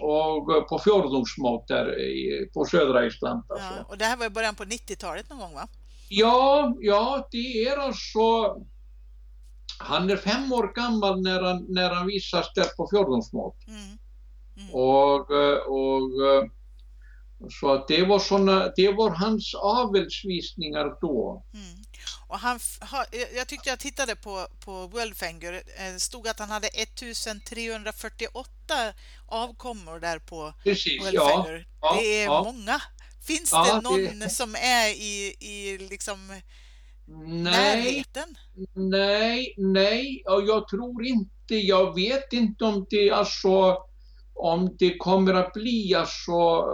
och 0.00 0.68
på 0.68 0.80
fjordomsmått 0.84 1.68
där 1.68 2.00
i, 2.00 2.50
på 2.54 2.64
södra 2.64 3.06
Island. 3.06 3.44
Alltså. 3.48 3.74
Ja, 3.76 3.84
och 3.88 3.98
det 3.98 4.04
här 4.04 4.16
var 4.16 4.26
i 4.26 4.30
början 4.30 4.54
på 4.54 4.64
90-talet 4.64 5.30
någon 5.30 5.38
gång 5.38 5.54
va? 5.54 5.68
Ja, 6.08 6.76
ja 6.80 7.28
det 7.30 7.64
är 7.64 7.76
alltså 7.76 8.56
han 9.78 10.10
är 10.10 10.16
fem 10.16 10.52
år 10.52 10.72
gammal 10.74 11.22
när 11.22 11.42
han, 11.42 11.66
när 11.68 11.90
han 11.90 12.06
visas 12.06 12.52
där 12.54 12.76
på 12.76 12.88
fjordomsmått. 12.90 13.56
Mm. 13.68 13.80
Mm. 14.56 14.74
Och, 14.74 15.30
och 15.68 16.00
så 17.48 17.72
att 17.72 17.88
det 17.88 18.02
var 18.02 18.18
såna, 18.18 18.72
det 18.76 18.92
var 18.92 19.10
hans 19.10 19.54
avelsvisningar 19.54 21.00
då. 21.00 21.44
Mm. 21.54 21.84
Och 22.28 22.38
han, 22.38 22.60
jag 23.36 23.48
tyckte 23.48 23.68
jag 23.68 23.78
tittade 23.78 24.16
på, 24.16 24.46
på 24.64 24.86
Worldfanger, 24.86 25.52
det 25.52 25.62
eh, 25.88 25.96
stod 25.96 26.28
att 26.28 26.38
han 26.38 26.50
hade 26.50 26.68
1348 26.68 28.48
avkommor 29.26 30.00
där 30.00 30.18
på 30.18 30.54
Precis, 30.64 31.00
Worldfanger. 31.02 31.66
Ja, 31.80 31.96
det 32.00 32.20
är 32.20 32.24
ja. 32.24 32.42
många. 32.44 32.82
Finns 33.26 33.52
ja, 33.52 33.64
det 33.64 33.80
någon 33.80 34.18
det... 34.18 34.30
som 34.30 34.54
är 34.54 34.88
i, 34.88 35.34
i 35.40 35.78
liksom 35.78 36.28
nej, 36.28 37.42
närheten? 37.42 38.36
Nej, 38.74 39.54
nej, 39.56 40.24
och 40.26 40.42
jag 40.46 40.68
tror 40.68 41.06
inte, 41.06 41.54
jag 41.54 41.94
vet 41.94 42.32
inte 42.32 42.64
om 42.64 42.86
det 42.90 43.10
alltså 43.10 43.78
om 44.40 44.76
det 44.78 44.98
kommer 44.98 45.34
att 45.34 45.52
bli 45.52 45.94
alltså, 45.94 46.64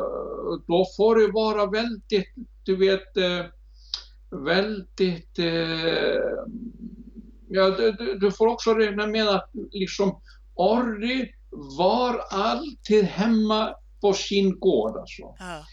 då 0.66 0.86
får 0.96 1.16
det 1.16 1.32
vara 1.32 1.66
väldigt, 1.66 2.34
du 2.62 2.76
vet, 2.76 3.16
eh, 3.16 3.46
väldigt... 4.30 5.38
Eh, 5.38 6.20
ja, 7.48 7.70
du, 7.70 8.18
du, 8.20 8.32
får 8.32 8.46
också 8.46 8.74
räkna 8.74 9.06
med 9.06 9.28
att 9.28 9.50
liksom 9.70 10.20
Orri 10.54 11.32
var 11.78 12.20
alltid 12.30 13.04
hemma 13.04 13.74
på 14.00 14.12
sin 14.12 14.60
gård. 14.60 14.96
Alltså. 14.96 15.22
Ja. 15.38 15.64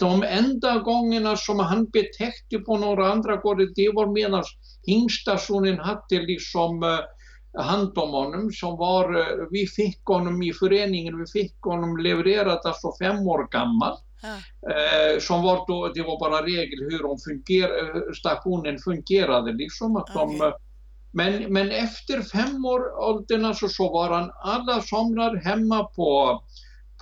De 0.00 0.22
enda 0.22 0.78
gångerna 0.78 1.36
som 1.36 1.58
han 1.58 1.84
betäckte 1.84 2.58
på 2.58 2.76
några 2.76 3.12
andra 3.12 3.36
gårdar, 3.36 3.68
det 3.74 3.90
var 3.94 4.12
medan 4.12 4.44
hingstationen 4.86 5.78
hade 5.78 6.26
liksom 6.26 6.82
eh, 6.82 6.98
hand 7.58 7.98
om 7.98 8.10
honom 8.10 8.52
som 8.52 8.76
var, 8.76 9.20
eh, 9.20 9.46
vi 9.50 9.66
fick 9.66 10.04
honom 10.04 10.42
i 10.42 10.52
föreningen, 10.52 11.18
vi 11.18 11.40
fick 11.40 11.60
honom 11.60 11.96
levererat 11.96 12.66
alltså 12.66 12.92
fem 13.02 13.18
år 13.18 13.48
gammal. 13.50 13.96
Eh, 14.70 15.20
som 15.20 15.42
var 15.42 15.64
då, 15.66 15.92
det 15.94 16.02
var 16.02 16.20
bara 16.20 16.46
regel 16.46 16.78
hur 16.90 17.02
de 17.02 17.18
funger, 17.18 17.68
eh, 17.68 18.12
stationen 18.12 18.78
fungerade. 18.78 19.52
Liksom 19.52 19.96
att 19.96 20.16
okay. 20.16 20.38
de, 20.38 20.52
men, 21.10 21.52
men 21.52 21.70
efter 21.70 22.22
femårsåldern 22.22 23.44
alltså, 23.44 23.68
så 23.68 23.92
var 23.92 24.10
han 24.10 24.30
alla 24.42 24.82
somrar 24.82 25.36
hemma 25.36 25.84
på 25.84 26.40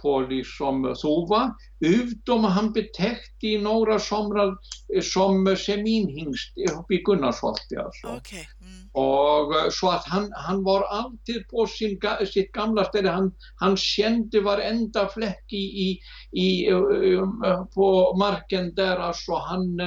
på 0.07 0.21
liksom 0.21 0.95
sova, 0.97 1.55
utom 1.81 2.45
han 2.45 2.73
betäckt 2.73 3.45
i 3.45 3.59
några 3.59 3.99
somrar 3.99 4.57
eh, 4.95 5.03
som 5.03 5.57
seminhingst 5.57 6.53
uppe 6.79 6.95
i 6.95 7.03
Gunnarsholt. 7.03 7.67
Alltså. 7.85 8.07
Okay. 8.07 8.45
Mm. 8.61 8.89
Och, 8.93 9.57
eh, 9.57 9.71
så 9.71 9.91
att 9.91 10.05
han, 10.07 10.33
han 10.33 10.65
var 10.65 10.83
alltid 10.83 11.49
på 11.49 11.67
sin, 11.67 12.01
sitt 12.33 12.53
gamla 12.53 12.85
ställe, 12.85 13.11
han, 13.11 13.33
han 13.57 13.77
kände 13.77 14.41
varenda 14.41 15.09
fläck 15.09 15.53
i, 15.53 15.57
i, 15.57 16.01
i, 16.33 16.69
eh, 16.69 17.65
på 17.75 18.17
marken 18.19 18.75
där. 18.75 18.97
Alltså 18.97 19.33
han, 19.35 19.81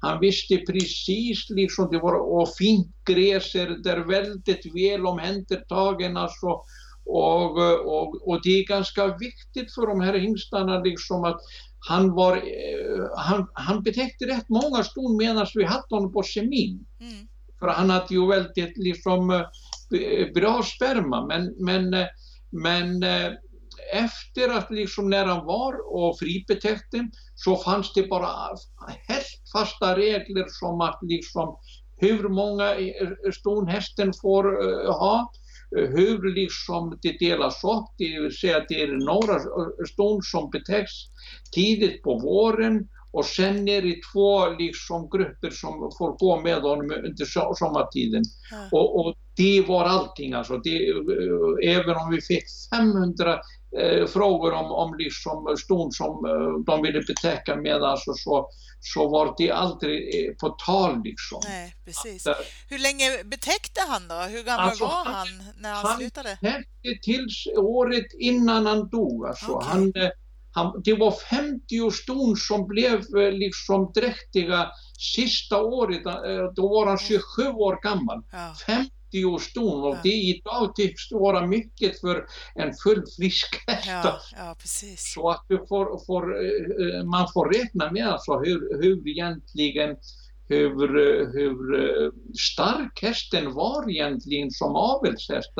han 0.00 0.20
visste 0.20 0.56
precis 0.56 1.50
liksom, 1.50 1.88
det 1.90 1.98
var 1.98 2.14
och 2.14 2.48
fint 2.58 2.94
gräs 3.04 3.54
är 3.54 3.66
där 3.66 3.98
väldigt 3.98 4.66
väl 4.74 5.06
omhändertagen 5.06 6.16
alltså. 6.16 6.60
Och, 7.06 7.58
och, 7.86 8.28
och 8.28 8.40
det 8.42 8.58
är 8.58 8.66
ganska 8.66 9.16
viktigt 9.16 9.74
för 9.74 9.86
de 9.86 10.00
här 10.00 10.14
hingstarna 10.14 10.80
liksom 10.80 11.24
att 11.24 11.40
han 11.88 12.14
var, 12.14 12.36
eh, 12.36 13.08
han, 13.16 13.48
han 13.52 13.82
betäckte 13.82 14.26
rätt 14.26 14.48
många 14.48 14.84
ston 14.84 15.16
medan 15.16 15.46
vi 15.54 15.64
hade 15.64 15.86
honom 15.90 16.12
på 16.12 16.22
semin. 16.22 16.86
Mm. 17.00 17.28
För 17.58 17.66
han 17.66 17.90
hade 17.90 18.14
ju 18.14 18.28
väldigt 18.28 18.76
liksom 18.76 19.30
eh, 19.30 20.32
bra 20.34 20.62
sperma 20.62 21.26
men, 21.26 21.54
men, 21.58 21.94
eh, 21.94 22.06
men 22.50 23.02
efter 23.92 24.48
att 24.48 24.70
liksom 24.70 25.10
när 25.10 25.24
han 25.24 25.46
var 25.46 25.94
och 25.94 26.18
fribetäckte 26.18 27.08
så 27.34 27.56
fanns 27.56 27.92
det 27.92 28.08
bara 28.08 28.28
helt 29.08 29.26
fasta 29.52 29.96
regler 29.96 30.46
som 30.48 30.80
att 30.80 30.98
liksom 31.02 31.56
hur 31.96 32.28
många 32.28 32.74
ston 33.32 33.68
hästen 33.68 34.12
får 34.22 34.44
ha 34.92 35.32
hur 35.76 36.34
liksom 36.34 36.98
det 37.02 37.18
delas 37.18 37.64
upp, 37.64 37.94
det 37.98 38.20
vill 38.20 38.36
säga 38.36 38.56
att 38.56 38.68
det 38.68 38.82
är 38.82 38.86
några 38.86 39.40
ston 39.92 40.22
som 40.22 40.50
betäcks 40.50 40.92
tidigt 41.52 42.02
på 42.02 42.18
våren 42.18 42.88
och 43.14 43.24
sen 43.24 43.68
är 43.68 43.82
det 43.82 43.96
två 44.12 44.48
liksom 44.48 45.08
grupper 45.10 45.50
som 45.50 45.90
får 45.98 46.18
gå 46.18 46.40
med 46.40 46.62
honom 46.62 46.90
under 46.90 47.54
sommartiden. 47.54 48.22
Mm. 48.52 48.68
Och, 48.72 49.00
och, 49.00 49.14
det 49.36 49.64
var 49.68 49.84
allting 49.84 50.32
alltså. 50.32 50.58
Det, 50.58 50.88
även 51.64 51.96
om 51.96 52.10
vi 52.10 52.20
fick 52.20 52.44
500 52.76 53.40
eh, 53.80 54.06
frågor 54.06 54.52
om, 54.52 54.72
om 54.72 54.94
liksom 54.98 55.56
ston 55.58 55.92
som 55.92 56.24
eh, 56.24 56.64
de 56.66 56.82
ville 56.82 57.00
betäcka 57.00 57.56
med 57.56 57.82
alltså, 57.82 58.14
så, 58.14 58.48
så 58.80 59.08
var 59.08 59.34
det 59.38 59.50
aldrig 59.50 60.28
eh, 60.28 60.34
på 60.34 60.48
tal 60.48 61.02
liksom. 61.02 61.40
Nej, 61.44 61.74
precis. 61.84 62.26
Att, 62.26 62.36
Hur 62.68 62.78
länge 62.78 63.24
betäckte 63.24 63.80
han 63.88 64.08
då? 64.08 64.14
Hur 64.14 64.42
gammal 64.42 64.68
alltså, 64.68 64.84
var 64.84 65.04
han 65.04 65.28
när 65.58 65.72
han, 65.72 65.86
han 65.86 65.96
slutade? 65.98 66.38
Han 66.42 66.64
tills 67.02 67.46
året 67.56 68.06
innan 68.18 68.66
han 68.66 68.88
dog. 68.88 69.26
Alltså. 69.26 69.52
Okay. 69.52 69.68
Han, 69.70 69.92
eh, 69.96 70.10
han, 70.52 70.82
det 70.84 70.94
var 70.94 71.10
50 71.10 71.90
ston 71.90 72.36
som 72.36 72.66
blev 72.66 72.94
eh, 72.94 73.32
liksom 73.32 73.92
dräktiga 73.94 74.70
sista 75.16 75.62
året. 75.62 76.02
Då 76.56 76.68
var 76.68 76.86
han 76.86 76.98
27 76.98 77.48
år 77.48 77.82
gammal. 77.82 78.22
Ja. 78.32 78.54
50 79.14 79.38
ston 79.38 79.84
och 79.84 79.94
ja. 79.94 80.00
det 80.02 80.14
idag 80.14 80.74
tycks 80.74 81.12
vara 81.12 81.46
mycket 81.46 82.00
för 82.00 82.26
en 82.54 82.72
fullfrisk 82.84 83.64
häst. 83.66 83.88
Ja. 84.36 84.56
Så 84.96 85.30
att 85.30 85.44
du 85.48 85.66
får, 85.68 86.06
får, 86.06 86.22
eh, 86.22 87.04
man 87.04 87.28
får 87.32 87.52
räkna 87.52 87.92
med 87.92 88.06
alltså 88.06 88.38
hur, 88.38 88.82
hur 88.82 89.08
egentligen 89.08 89.96
hur, 90.48 90.88
hur 91.32 91.80
eh, 91.80 92.10
stark 92.38 93.02
hästen 93.02 93.54
var 93.54 93.90
egentligen 93.90 94.50
som 94.50 94.76
avelshäst. 94.76 95.52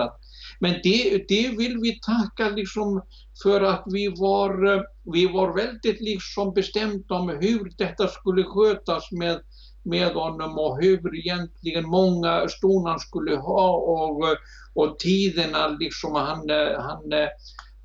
Men 0.60 0.74
det, 0.82 1.24
det 1.28 1.48
vill 1.48 1.78
vi 1.82 2.00
tacka 2.00 2.48
liksom 2.48 3.02
för 3.42 3.60
att 3.60 3.84
vi 3.86 4.08
var, 4.08 4.74
eh, 4.74 4.82
vi 5.12 5.26
var 5.26 5.56
väldigt 5.56 6.00
liksom 6.00 6.54
bestämt 6.54 7.10
om 7.10 7.28
hur 7.28 7.72
detta 7.78 8.08
skulle 8.08 8.44
skötas 8.44 9.12
med 9.12 9.40
med 9.84 10.12
honom 10.12 10.58
och 10.58 10.82
hur 10.82 11.18
egentligen 11.18 11.88
många 11.88 12.48
ston 12.48 12.86
han 12.86 13.00
skulle 13.00 13.36
ha 13.36 13.70
och, 13.76 14.36
och 14.74 14.98
tiderna 14.98 15.68
liksom 15.68 16.14
han, 16.14 16.50
han, 16.78 17.02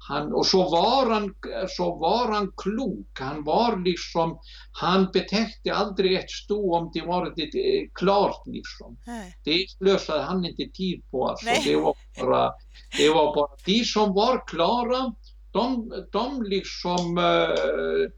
han, 0.09 0.33
och 0.33 0.45
så 0.45 0.69
var 0.69 1.09
han, 1.09 1.35
så 1.69 1.95
var 1.95 2.31
han 2.31 2.51
klok, 2.57 3.19
han 3.19 3.43
var 3.43 3.83
liksom, 3.85 4.39
han 4.71 5.09
betäckte 5.13 5.73
aldrig 5.73 6.13
ett 6.13 6.31
sto 6.31 6.73
om 6.73 6.91
det 6.93 7.01
var 7.01 7.33
det, 7.35 7.89
klart 7.93 8.47
liksom. 8.47 8.97
Nej. 9.07 9.35
Det 9.43 9.69
slösade 9.77 10.21
han 10.21 10.45
inte 10.45 10.63
tid 10.73 11.03
på 11.11 11.27
alltså. 11.27 11.45
Det 11.65 11.75
var, 11.75 11.95
bara, 12.21 12.51
det 12.97 13.09
var 13.09 13.35
bara 13.35 13.57
de 13.65 13.83
som 13.83 14.13
var 14.13 14.47
klara, 14.47 15.13
de, 15.51 15.91
de 16.11 16.43
liksom 16.43 17.17
uh, 17.17 18.09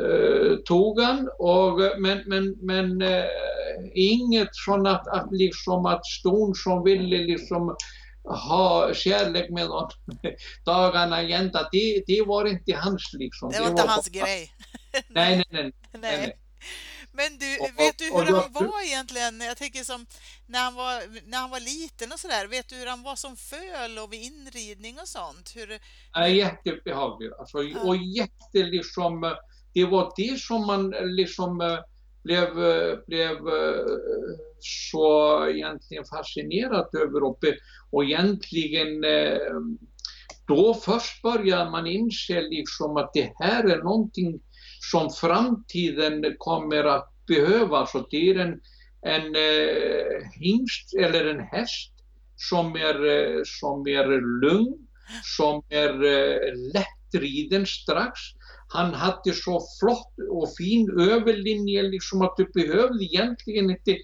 eh, 0.00 0.56
tog 0.56 1.00
han. 1.00 1.28
Och, 1.38 1.80
men 1.98 2.22
men, 2.26 2.56
men 2.60 3.02
eh, 3.02 3.24
inget 3.94 4.48
sånt 4.52 4.88
att, 4.88 5.08
att, 5.08 5.28
liksom 5.32 5.86
att 5.86 6.06
ston 6.06 6.54
som 6.54 6.84
ville 6.84 7.18
liksom 7.18 7.76
ha 8.24 8.94
kärlek 8.94 9.50
med 9.50 9.66
honom 9.66 9.90
dagarna 10.64 11.22
ända, 11.22 11.68
det, 11.72 12.02
det 12.06 12.22
var 12.22 12.44
inte 12.46 12.72
hans 12.74 13.10
liksom. 13.12 13.50
Det 13.50 13.60
var 13.60 13.70
inte 13.70 13.82
hans 13.82 14.10
bara... 14.10 14.24
grej. 14.24 14.52
nej, 15.08 15.36
nej, 15.36 15.46
nej. 15.50 15.72
nej. 15.92 16.18
nej. 16.18 16.36
Men 17.12 17.38
du, 17.38 17.58
och, 17.58 17.78
vet 17.78 17.98
du 17.98 18.04
hur 18.04 18.40
han 18.40 18.52
var 18.52 18.84
egentligen? 18.84 19.40
Jag 19.40 19.56
tänker 19.56 19.84
som 19.84 20.06
när 20.46 20.60
han 20.64 20.74
var, 20.74 21.02
när 21.30 21.38
han 21.38 21.50
var 21.50 21.60
liten 21.60 22.12
och 22.12 22.20
sådär. 22.20 22.46
Vet 22.46 22.68
du 22.68 22.76
hur 22.76 22.86
han 22.86 23.02
var 23.02 23.16
som 23.16 23.36
föl 23.36 23.98
och 23.98 24.12
vid 24.12 24.22
inridning 24.22 24.98
och 24.98 25.08
sånt? 25.08 25.52
Hur... 25.56 25.80
Ja, 26.12 26.28
jättebehaglig. 26.28 27.30
Alltså, 27.38 27.62
ja. 27.62 27.80
Och 27.80 27.96
jätte 27.96 28.58
liksom 28.58 29.34
det 29.72 29.84
var 29.84 30.12
det 30.16 30.40
som 30.40 30.66
man 30.66 30.94
eh, 30.94 31.06
liksom 31.06 31.60
eh, 31.60 31.78
blev, 32.22 32.64
eh, 32.64 32.98
blev 33.06 33.36
så 34.58 35.46
egentligen 35.48 36.04
fascinerad 36.04 36.88
över 36.94 37.22
och, 37.22 37.38
och 37.90 38.04
egentligen 38.04 39.04
då 40.46 40.74
först 40.74 41.22
börjar 41.22 41.70
man 41.70 41.86
inse 41.86 42.40
liksom 42.40 42.96
att 42.96 43.10
det 43.14 43.32
här 43.38 43.64
är 43.64 43.82
någonting 43.82 44.40
som 44.90 45.10
framtiden 45.10 46.34
kommer 46.38 46.84
att 46.84 47.26
behöva. 47.26 47.86
Så 47.86 48.06
det 48.10 48.30
är 48.30 48.38
en, 48.38 48.60
en 49.02 49.34
hingst 50.32 50.94
eller 50.94 51.26
en 51.26 51.40
häst 51.40 51.92
som 52.36 52.76
är, 52.76 52.94
som 53.44 53.86
är 53.86 54.40
lugn, 54.40 54.88
som 55.36 55.62
är 55.68 55.92
lättriden 56.72 57.66
strax, 57.66 58.20
han 58.72 58.94
hade 58.94 59.32
så 59.32 59.60
flott 59.80 60.14
och 60.30 60.54
fin 60.58 61.00
överlinje 61.00 61.82
liksom 61.82 62.22
att 62.22 62.36
du 62.36 62.44
behövde 62.54 63.04
egentligen 63.04 63.70
inte 63.70 63.98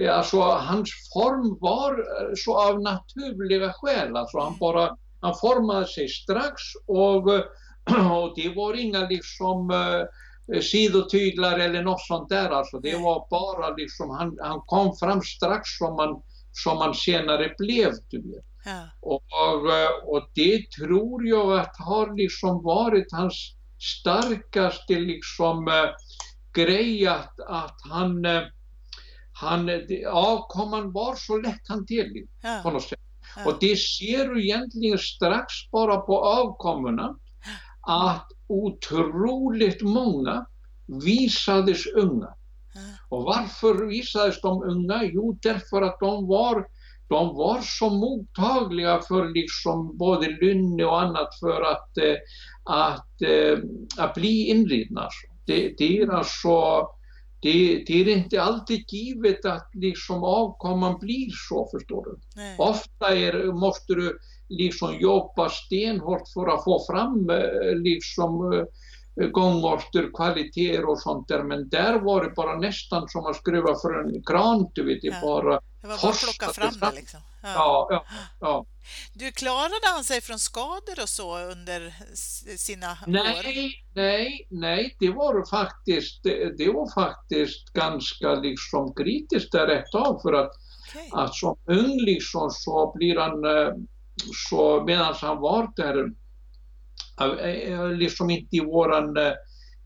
eh, 0.00 0.18
Alltså 0.18 0.40
hans 0.40 0.90
form 1.12 1.58
var 1.60 1.92
eh, 1.92 2.32
så 2.36 2.56
av 2.68 2.82
naturliga 2.82 3.72
skäl. 3.72 4.16
Alltså 4.16 4.38
han 4.38 4.58
bara 4.58 4.96
han 5.20 5.34
formade 5.34 5.86
sig 5.86 6.08
strax 6.08 6.62
och, 6.86 7.34
eh, 7.34 7.42
och 8.22 8.32
det 8.36 8.48
var 8.48 8.80
inga 8.80 9.08
liksom 9.08 9.72
sidotyglar 10.62 11.58
eller 11.58 11.82
något 11.82 12.00
sånt 12.00 12.28
där. 12.28 12.50
Alltså 12.50 12.78
det 12.78 12.96
var 12.96 13.26
bara 13.30 13.70
liksom, 13.76 14.10
han, 14.10 14.38
han 14.40 14.60
kom 14.60 14.96
fram 14.96 15.22
strax 15.22 15.78
som 15.78 15.96
man, 15.96 16.22
som 16.52 16.78
man 16.78 16.94
senare 16.94 17.54
blev. 17.58 17.92
Du 18.10 18.18
vet. 18.18 18.44
Ja. 18.64 18.88
Och, 19.00 19.22
och 20.14 20.30
det 20.34 20.70
tror 20.70 21.26
jag 21.26 21.58
att 21.58 21.76
har 21.78 22.16
liksom 22.16 22.62
varit 22.62 23.12
hans 23.12 23.57
starkaste 23.78 24.94
liksom 24.94 25.68
äh, 25.68 25.90
grej 26.52 27.06
att, 27.06 27.40
att 27.40 27.76
han, 27.90 28.24
äh, 28.24 28.42
han 29.32 29.70
avkomman 30.06 30.92
var 30.92 31.14
så 31.14 31.38
lätthanterlig 31.38 32.28
ja. 32.42 32.60
på 32.62 32.70
något 32.70 32.82
sätt. 32.82 33.00
Ja. 33.36 33.50
Och 33.50 33.56
det 33.60 33.76
ser 33.78 34.28
du 34.28 34.44
egentligen 34.44 34.98
strax 34.98 35.70
bara 35.70 35.96
på 35.96 36.24
avkommorna 36.24 37.16
att 37.80 38.26
otroligt 38.46 39.82
många 39.82 40.46
visades 40.86 41.86
unga. 41.86 42.34
Och 43.08 43.24
varför 43.24 43.86
visades 43.86 44.40
de 44.40 44.62
unga? 44.62 45.04
Jo, 45.04 45.38
därför 45.42 45.82
att 45.82 46.00
de 46.00 46.26
var 46.26 46.66
de 47.08 47.36
var 47.36 47.60
så 47.62 47.90
mottagliga 47.90 49.00
för 49.08 49.28
liksom 49.28 49.96
både 49.96 50.28
lynne 50.28 50.84
och 50.84 51.02
annat 51.02 51.38
för 51.40 51.62
att, 51.62 51.98
eh, 51.98 52.16
att, 52.64 53.22
eh, 53.22 53.58
att 53.98 54.14
bli 54.14 54.46
inridna. 54.46 55.08
Det, 55.46 55.74
det, 55.78 55.98
är 55.98 56.08
alltså, 56.08 56.86
det, 57.40 57.84
det, 57.86 58.00
är 58.00 58.08
inte 58.08 58.42
alltid 58.42 58.84
givet 58.92 59.44
att 59.44 59.70
liksom 59.74 60.24
avkomman 60.24 60.98
blir 61.00 61.30
så, 61.48 61.68
förstår 61.72 62.04
du. 62.04 62.18
Nej. 62.36 62.56
Ofta 62.58 63.16
är, 63.16 63.52
måste 63.52 63.94
du 63.94 64.18
liksom 64.48 64.98
jobba 64.98 65.48
stenhårt 65.48 66.28
för 66.34 66.46
att 66.54 66.64
få 66.64 66.86
fram 66.90 67.30
eh, 67.30 67.76
liksom 67.76 68.66
gångorter, 69.26 70.10
kvaliteter 70.16 70.88
och 70.88 71.00
sånt 71.00 71.28
där. 71.28 71.42
Men 71.42 71.68
där 71.68 71.98
var 71.98 72.24
det 72.24 72.30
bara 72.30 72.58
nästan 72.58 73.08
som 73.08 73.26
att 73.26 73.36
skruva 73.36 73.74
för 73.82 74.04
en 74.04 74.22
kran, 74.22 74.70
du 74.74 74.84
vet. 74.84 75.02
Det, 75.02 75.20
bara 75.22 75.60
det 75.80 75.86
var 75.88 76.02
bara 76.02 76.10
att 76.10 76.20
plocka 76.20 76.52
fram 76.52 76.74
det 76.80 77.00
liksom. 77.00 77.20
Ja. 77.42 77.48
Ja, 77.54 77.88
ja, 77.90 78.04
ja. 78.40 78.66
Du, 79.14 79.32
klarade 79.32 79.86
han 79.94 80.04
sig 80.04 80.20
från 80.20 80.38
skador 80.38 81.02
och 81.02 81.08
så 81.08 81.38
under 81.38 81.94
sina 82.56 82.98
nej, 83.06 83.38
år? 83.38 83.72
Nej, 83.94 84.46
nej, 84.50 84.96
det 85.00 85.10
var 85.10 85.50
faktiskt, 85.50 86.22
det, 86.58 86.72
var 86.72 86.94
faktiskt 86.94 87.72
ganska 87.72 88.34
liksom 88.34 88.94
kritiskt 88.94 89.52
där 89.52 89.68
ett 89.68 89.92
tag 89.92 90.22
för 90.22 90.32
att, 90.32 90.50
okay. 90.88 91.08
att 91.12 91.34
som 91.34 91.58
ung 91.66 92.00
liksom 92.00 92.50
så 92.50 92.92
blir 92.94 93.16
han, 93.18 93.44
eh, 93.44 93.74
så 94.50 94.84
medan 94.86 95.14
han 95.14 95.40
var 95.40 95.72
där, 95.76 96.12
liksom 97.96 98.30
inte 98.30 98.56
i 98.56 98.60
våran 98.60 99.16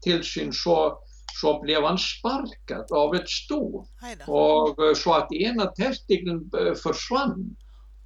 tillsyn 0.03 0.53
så 0.53 0.99
så 1.41 1.61
blev 1.61 1.85
han 1.85 1.99
sparkad 1.99 2.93
av 2.93 3.15
ett 3.15 3.29
sto. 3.29 3.87
Och 4.27 4.85
eh, 4.85 4.95
så 4.95 5.15
att 5.15 5.33
ena 5.33 5.67
testikeln 5.67 6.51
eh, 6.61 6.75
försvann. 6.75 7.57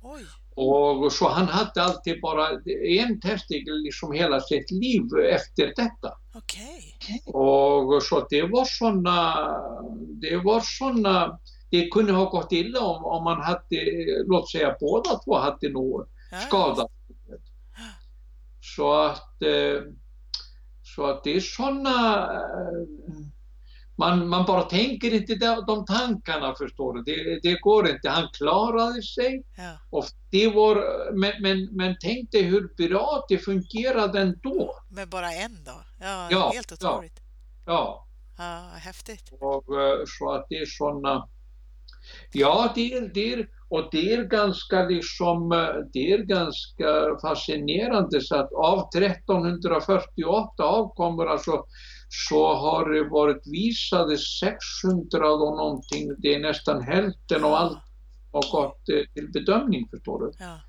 Oj. 0.02 0.22
Och 0.56 1.12
så 1.12 1.28
han 1.28 1.48
hade 1.48 1.82
alltid 1.82 2.20
bara 2.20 2.48
en 2.88 3.20
testikel 3.20 3.82
liksom 3.82 4.12
hela 4.12 4.40
sitt 4.40 4.70
liv 4.70 5.02
efter 5.30 5.66
detta. 5.66 6.12
Okej. 6.34 6.98
Och 7.26 8.02
så 8.02 8.26
det 8.30 8.42
var 8.42 8.64
såna, 8.64 9.34
det 10.20 10.36
var 10.36 10.60
såna, 10.78 11.38
det 11.70 11.88
kunde 11.88 12.12
ha 12.12 12.24
gått 12.30 12.52
illa 12.52 12.80
om, 12.80 13.04
om 13.04 13.24
man 13.24 13.40
hade, 13.40 13.80
låt 14.26 14.50
säga 14.50 14.76
båda 14.80 15.10
två 15.24 15.38
hade 15.38 15.68
något 15.68 16.08
Ja, 16.30 16.38
skadat. 16.38 16.90
Så 18.74 18.92
att, 18.94 19.42
eh, 19.42 19.82
så 20.82 21.06
att 21.06 21.24
det 21.24 21.36
är 21.36 21.40
såna, 21.40 22.24
eh, 22.24 22.86
man, 23.98 24.28
man 24.28 24.44
bara 24.44 24.62
tänker 24.62 25.14
inte 25.14 25.34
de, 25.66 25.84
tankarna 25.84 26.54
förstår 26.54 26.94
du. 26.94 27.02
Det, 27.02 27.40
det 27.48 27.60
går 27.60 27.88
inte. 27.88 28.08
Han 28.08 28.28
klarade 28.32 29.02
sig. 29.02 29.42
Ja. 29.56 29.78
Och 29.90 30.04
det 30.30 30.48
var, 30.48 30.76
men, 31.12 31.32
men, 31.42 31.76
men 31.76 31.96
tänk 32.00 32.30
dig 32.30 32.42
hur 32.42 32.88
bra 32.88 33.24
det 33.28 33.38
fungerade 33.38 34.20
ändå. 34.20 34.72
Med 34.88 35.08
bara 35.08 35.32
en 35.32 35.64
då? 35.64 35.84
Ja, 36.00 36.28
Ja, 36.30 36.50
helt 36.54 36.70
ja. 36.80 36.90
otroligt. 36.90 37.20
Ja, 37.66 38.06
Ja, 38.38 38.70
häftigt. 38.78 39.32
och, 39.40 39.80
eh, 39.82 39.98
så 40.18 40.32
att 40.32 40.46
det 40.48 40.56
är 40.56 40.66
såna, 40.66 41.28
ja 42.32 42.72
det 42.74 42.92
är, 42.92 43.10
det 43.14 43.32
är, 43.32 43.48
och 43.68 43.88
det 43.92 44.12
är 44.12 44.24
ganska 44.24 44.84
liksom, 44.84 45.52
eh, 45.52 45.68
det 45.92 46.12
är 46.12 46.18
ganska 46.18 47.18
fascinerande 47.22 48.20
så 48.20 48.36
att 48.36 48.52
av 48.52 48.88
1348 48.94 50.64
avkommor 50.64 51.28
alltså 51.28 51.64
så 52.08 52.54
har 52.54 52.90
det 52.90 53.08
varit 53.08 53.46
visade 53.46 54.16
600 54.18 55.32
och 55.32 55.56
någonting, 55.56 56.14
det 56.18 56.34
är 56.34 56.40
nästan 56.40 56.82
hälften 56.82 57.44
av 57.44 57.52
allt 57.52 57.78
har 58.32 58.52
gått 58.52 58.88
eh, 58.88 59.12
till 59.14 59.32
bedömning 59.32 59.88
förstår 59.90 60.20
du. 60.20 60.32
Ja. 60.38 60.60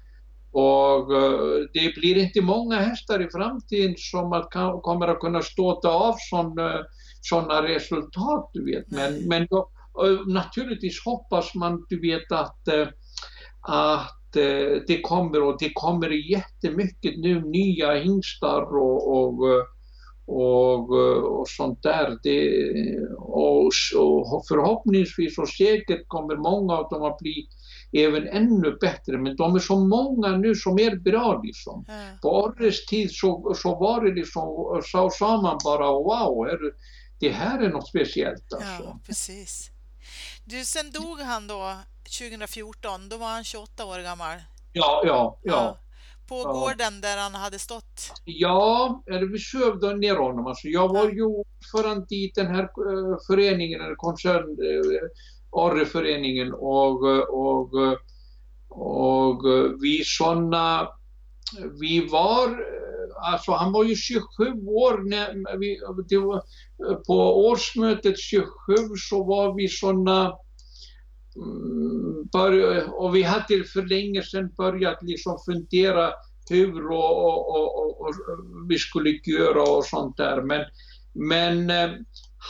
Och 0.51 1.13
eh, 1.15 1.65
det 1.73 1.95
blir 1.95 2.17
inte 2.17 2.41
många 2.41 2.75
hästar 2.75 3.21
i 3.21 3.29
framtiden 3.29 3.95
som 3.97 4.33
att 4.33 4.49
kan, 4.49 4.81
kommer 4.81 5.07
att 5.07 5.19
kunna 5.19 5.41
ståta 5.41 5.89
av 5.89 6.15
sådana 7.21 7.63
resultat, 7.63 8.49
du 8.53 8.65
vet. 8.65 8.91
Men, 8.91 9.13
Nej. 9.13 9.27
men 9.27 9.47
då, 9.49 9.57
eh, 9.57 9.76
naturligtvis 10.27 11.05
hoppas 11.05 11.55
man, 11.55 11.85
du 11.89 12.01
vet, 12.01 12.31
att, 12.31 12.67
eh, 12.67 12.87
att 13.61 14.35
eh, 14.35 14.81
det 14.87 15.01
kommer 15.01 15.43
och 15.43 15.57
det 15.59 15.71
kommer 15.73 16.09
jättemycket 16.09 17.17
nu 17.17 17.41
nya 17.41 17.93
hingstar 17.93 18.61
och, 18.61 19.17
och, 19.17 19.43
och, 20.25 20.89
och 21.39 21.47
sånt 21.49 21.83
där. 21.83 22.17
Det, 22.23 22.69
och, 23.17 23.71
och 23.95 24.43
förhoppningsvis 24.47 25.37
och 25.37 25.49
säkert 25.49 26.07
kommer 26.07 26.35
många 26.35 26.73
av 26.73 26.89
dem 26.89 27.03
att 27.03 27.17
bli 27.17 27.47
även 27.91 28.27
ännu 28.27 28.77
bättre. 28.81 29.17
Men 29.17 29.35
de 29.35 29.55
är 29.55 29.59
så 29.59 29.79
många 29.79 30.37
nu 30.37 30.55
som 30.55 30.79
är 30.79 30.95
bra 30.95 31.41
liksom. 31.43 31.85
Ja. 31.87 31.93
På 32.21 32.43
Orres 32.43 32.85
tid 32.85 33.11
så, 33.11 33.53
så 33.55 33.75
var 33.75 34.05
det 34.05 34.15
liksom, 34.15 34.81
så 34.85 35.09
sa 35.09 35.41
man 35.41 35.57
bara 35.63 35.91
wow, 35.91 36.47
det 37.19 37.29
här 37.29 37.63
är 37.63 37.69
något 37.69 37.87
speciellt 37.87 38.53
alltså. 38.53 38.83
ja, 38.83 38.99
precis. 39.05 39.71
Du, 40.49 40.65
sen 40.65 40.91
dog 40.91 41.19
han 41.19 41.47
då 41.47 41.73
2014. 42.19 43.09
Då 43.09 43.17
var 43.17 43.27
han 43.27 43.43
28 43.43 43.85
år 43.85 43.99
gammal. 43.99 44.37
Ja, 44.73 45.03
ja, 45.05 45.39
ja. 45.43 45.77
På 46.27 46.35
Ja. 46.35 46.51
gården 46.51 47.01
där 47.01 47.17
han 47.17 47.35
hade 47.35 47.59
stått. 47.59 48.11
Ja, 48.25 49.03
eller 49.07 49.25
vi 49.25 49.39
sövde 49.39 49.95
ner 49.95 50.15
honom. 50.15 50.47
Alltså, 50.47 50.67
jag 50.67 50.87
var 50.93 51.09
ju 51.09 51.23
ordförande 51.23 52.15
i 52.15 52.31
den 52.35 52.47
här 52.47 52.63
eh, 52.63 53.17
föreningen, 53.27 53.81
eller 53.81 53.95
koncern, 53.95 54.43
uh, 54.43 55.09
Orreföreningen 55.51 56.53
och, 56.53 57.09
eh, 57.11 57.23
och, 57.23 57.83
eh, 57.83 57.97
och 58.69 59.49
eh, 59.49 59.71
vi 59.81 60.03
såna, 60.05 60.87
vi 61.79 62.07
var, 62.07 62.47
eh, 62.47 62.96
alltså 63.15 63.51
han 63.51 63.71
var 63.71 63.83
ju 63.83 63.95
27 63.95 64.23
år 64.67 65.09
när 65.09 65.57
vi, 65.57 65.79
var, 66.17 66.41
på 67.07 67.47
årsmötet 67.49 68.19
27 68.19 68.45
så 69.09 69.23
var 69.23 69.55
vi 69.55 69.67
såna 69.67 70.33
mm, 71.35 72.87
och 72.91 73.15
vi 73.15 73.23
hade 73.23 73.63
för 73.63 73.89
länge 73.89 74.23
sedan 74.23 74.53
börjat 74.57 74.97
liksom 75.01 75.37
fundera 75.45 76.11
hur 76.49 76.91
och, 76.91 77.19
och, 77.19 77.49
och, 77.49 78.01
och, 78.01 78.13
vi 78.69 78.77
skulle 78.77 79.09
göra 79.09 79.61
och 79.61 79.85
sånt 79.85 80.17
där. 80.17 80.41
Men, 80.41 80.65
men 81.13 81.69
eh, 81.69 81.97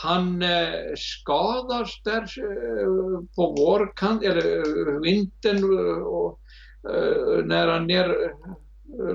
han 0.02 0.42
eh, 0.42 0.94
skadas 0.96 2.02
där 2.04 2.22
eh, 2.22 3.20
på 3.36 3.54
vårkant, 3.58 4.22
eller 4.22 5.00
vintern 5.00 5.60
när 7.48 7.68
han 7.68 7.90
är 7.90 8.32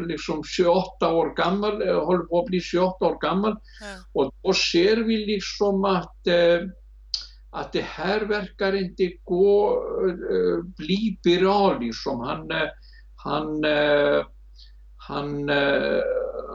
liksom 0.07 0.43
28 0.43 1.13
år 1.13 1.36
gammal, 1.36 1.81
eh, 1.88 2.05
håller 2.05 2.23
på 2.23 2.39
att 2.39 2.45
bli 2.45 2.62
28 2.62 3.05
år 3.05 3.19
gammal. 3.21 3.51
Ja. 3.51 4.21
Och 4.23 4.33
då 4.43 4.53
ser 4.53 4.97
vi 4.97 5.25
liksom 5.25 5.86
att, 5.86 6.27
eh, 6.27 6.59
att 7.51 7.73
det 7.73 7.86
här 7.86 8.21
verkar 8.21 8.73
inte 8.75 9.12
gå, 9.23 9.83
eh, 10.09 10.63
bli 10.77 11.19
bra 11.23 11.77
liksom. 11.79 12.19
Han, 12.19 12.51
eh, 12.51 12.69
han, 13.15 13.63
eh, 13.65 14.25
han 15.07 15.49
eh, 15.49 16.01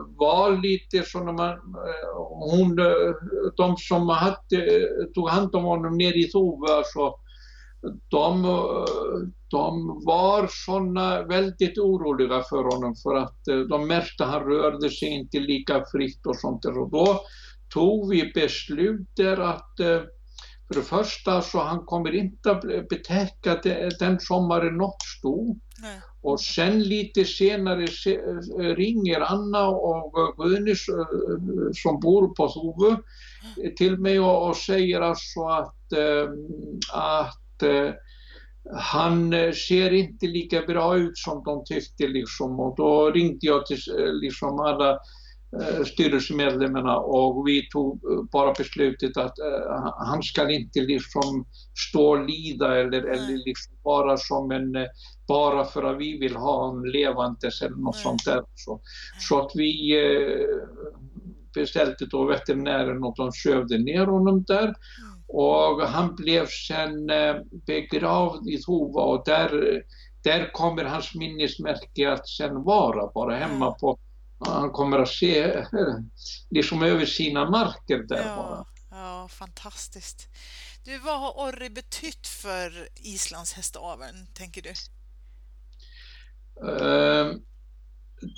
var 0.07 0.63
lite 0.63 1.03
så 1.11 1.25
när 1.25 1.33
man, 1.33 1.51
eh, 1.51 2.17
hon, 2.17 2.79
eh, 2.79 3.15
de 3.57 3.77
som 3.77 4.09
hade, 4.09 4.89
tog 5.15 5.29
hand 5.29 5.55
om 5.55 5.65
honom 5.65 5.97
ner 5.97 6.17
i 6.17 6.31
Tove, 6.31 6.73
alltså, 6.73 7.15
de, 8.09 8.43
de 9.51 10.01
var 10.05 10.49
såna 10.51 11.23
väldigt 11.23 11.79
oroliga 11.79 12.43
för 12.43 12.65
honom 12.65 12.95
för 13.03 13.15
att 13.15 13.49
eh, 13.49 13.59
de 13.59 13.87
märkte 13.87 14.25
att 14.25 14.31
han 14.31 14.43
rörde 14.43 14.91
sig 14.91 15.09
inte 15.09 15.39
lika 15.39 15.85
fritt 15.93 16.27
och 16.27 16.37
sånt 16.37 16.63
där. 16.63 16.79
Och 16.79 16.91
då 16.91 17.21
tog 17.75 18.11
vi 18.11 18.33
beslut 18.35 19.09
där 19.17 19.37
att 19.37 19.81
eh, 19.81 20.01
för 20.69 20.75
det 20.75 20.83
första 20.83 21.43
så 21.43 21.59
han 21.59 21.85
kommer 21.85 22.15
inte 22.15 22.51
att 22.51 22.63
betäcka 22.89 23.61
de- 23.63 23.91
den 23.99 24.21
sommaren 24.21 24.77
något 24.77 25.03
sto. 25.19 25.57
Nej. 25.83 26.01
Och 26.23 26.41
sen 26.41 26.83
lite 26.83 27.25
senare 27.25 27.87
se, 27.87 28.17
ringer 28.59 29.21
Anna 29.21 29.69
och 29.69 30.37
Guðni 30.37 30.71
eh, 30.71 30.77
som 31.75 32.01
bor 32.01 32.35
på 32.35 32.49
eh, 33.65 33.73
till 33.73 33.99
mig 33.99 34.21
och, 34.21 34.57
säger 34.57 35.01
alltså 35.01 35.41
att, 35.41 35.93
att 36.93 37.48
han 38.73 39.33
eh, 39.33 39.53
ser 39.53 39.93
inte 39.93 40.27
lika 40.27 40.63
bra 40.63 40.97
ut 40.97 41.19
som 41.19 41.43
de 41.45 41.65
tyckte 41.65 42.07
liksom 42.07 42.61
och 42.61 42.77
då 42.77 43.11
ringde 43.11 43.47
jag 43.47 43.67
till 43.67 43.79
eh, 43.99 44.13
liksom 44.13 44.61
alla 44.61 44.91
eh, 45.61 45.85
styrelsemedlemmarna 45.85 46.97
och 46.97 47.49
vi 47.49 47.69
tog 47.69 47.95
eh, 47.95 48.23
bara 48.33 48.53
beslutet 48.53 49.17
att 49.17 49.39
eh, 49.39 49.93
han 49.99 50.23
ska 50.23 50.51
inte 50.51 50.81
liksom 50.81 51.47
stå 51.89 52.09
och 52.09 52.27
lida 52.27 52.81
eller, 52.81 53.03
eller 53.03 53.45
liksom 53.47 53.77
vara 53.83 54.17
som 54.17 54.51
en 54.51 54.77
eh, 54.77 54.87
bara 55.29 55.65
för 55.65 55.83
att 55.83 55.99
vi 55.99 56.19
vill 56.19 56.37
ha 56.37 56.67
honom 56.67 56.85
levandes 56.85 57.63
eller 57.63 57.77
något 57.77 57.95
Nej. 57.95 58.03
sånt 58.03 58.25
där. 58.25 58.43
Så, 58.55 58.81
så 59.29 59.41
att 59.41 59.51
vi 59.55 59.97
eh, 60.05 60.47
beställde 61.55 62.07
då 62.11 62.25
veterinären 62.25 63.05
och 63.05 63.15
de 63.17 63.33
sövde 63.33 63.79
ner 63.79 64.07
honom 64.07 64.45
där. 64.45 64.75
Och 65.29 65.89
han 65.89 66.17
blev 66.17 66.47
sen 66.47 67.11
eh, 67.11 67.37
begravd 67.67 68.49
i 68.49 68.63
Hova 68.67 69.03
och 69.03 69.23
där, 69.27 69.83
där 70.23 70.53
kommer 70.53 70.85
hans 70.85 71.15
minnesmärke 71.15 72.13
att 72.13 72.29
sen 72.29 72.63
vara, 72.63 73.13
bara 73.15 73.37
hemma 73.37 73.67
Mm. 73.67 73.79
på, 73.81 73.99
han 74.39 74.71
kommer 74.71 74.99
att 74.99 75.09
se 75.09 75.65
liksom 76.51 76.83
över 76.83 77.07
sina 77.07 77.51
marker 77.51 77.99
där 77.99 78.31
bara. 78.37 78.57
Ja, 78.57 78.67
ja, 78.91 79.29
fantastiskt. 79.29 80.29
Du, 80.85 80.99
vad 80.99 81.21
har 81.21 81.31
Orri 81.33 81.71
betytt 81.71 82.27
för 82.27 82.89
Islands 82.95 83.53
hästaveln, 83.53 84.27
tänker 84.35 84.63
du? 84.63 84.73
Eh, 86.69 87.33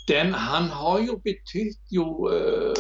den, 0.06 0.34
han 0.34 0.70
har 0.70 0.98
ju 1.00 1.16
betytt 1.24 1.80
ju 1.90 2.02
eh, 2.36 2.74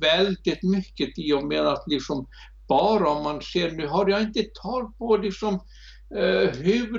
väldigt 0.00 0.62
mycket 0.62 1.18
i 1.18 1.32
och 1.32 1.44
med 1.44 1.66
att 1.66 1.84
liksom 1.86 2.26
bara 2.68 3.08
om 3.08 3.22
man 3.22 3.42
ser, 3.42 3.70
nu 3.70 3.86
har 3.86 4.08
jag 4.08 4.22
inte 4.22 4.44
tal 4.62 4.92
på 4.98 5.16
liksom 5.16 5.54
eh, 6.14 6.50
hur 6.50 6.92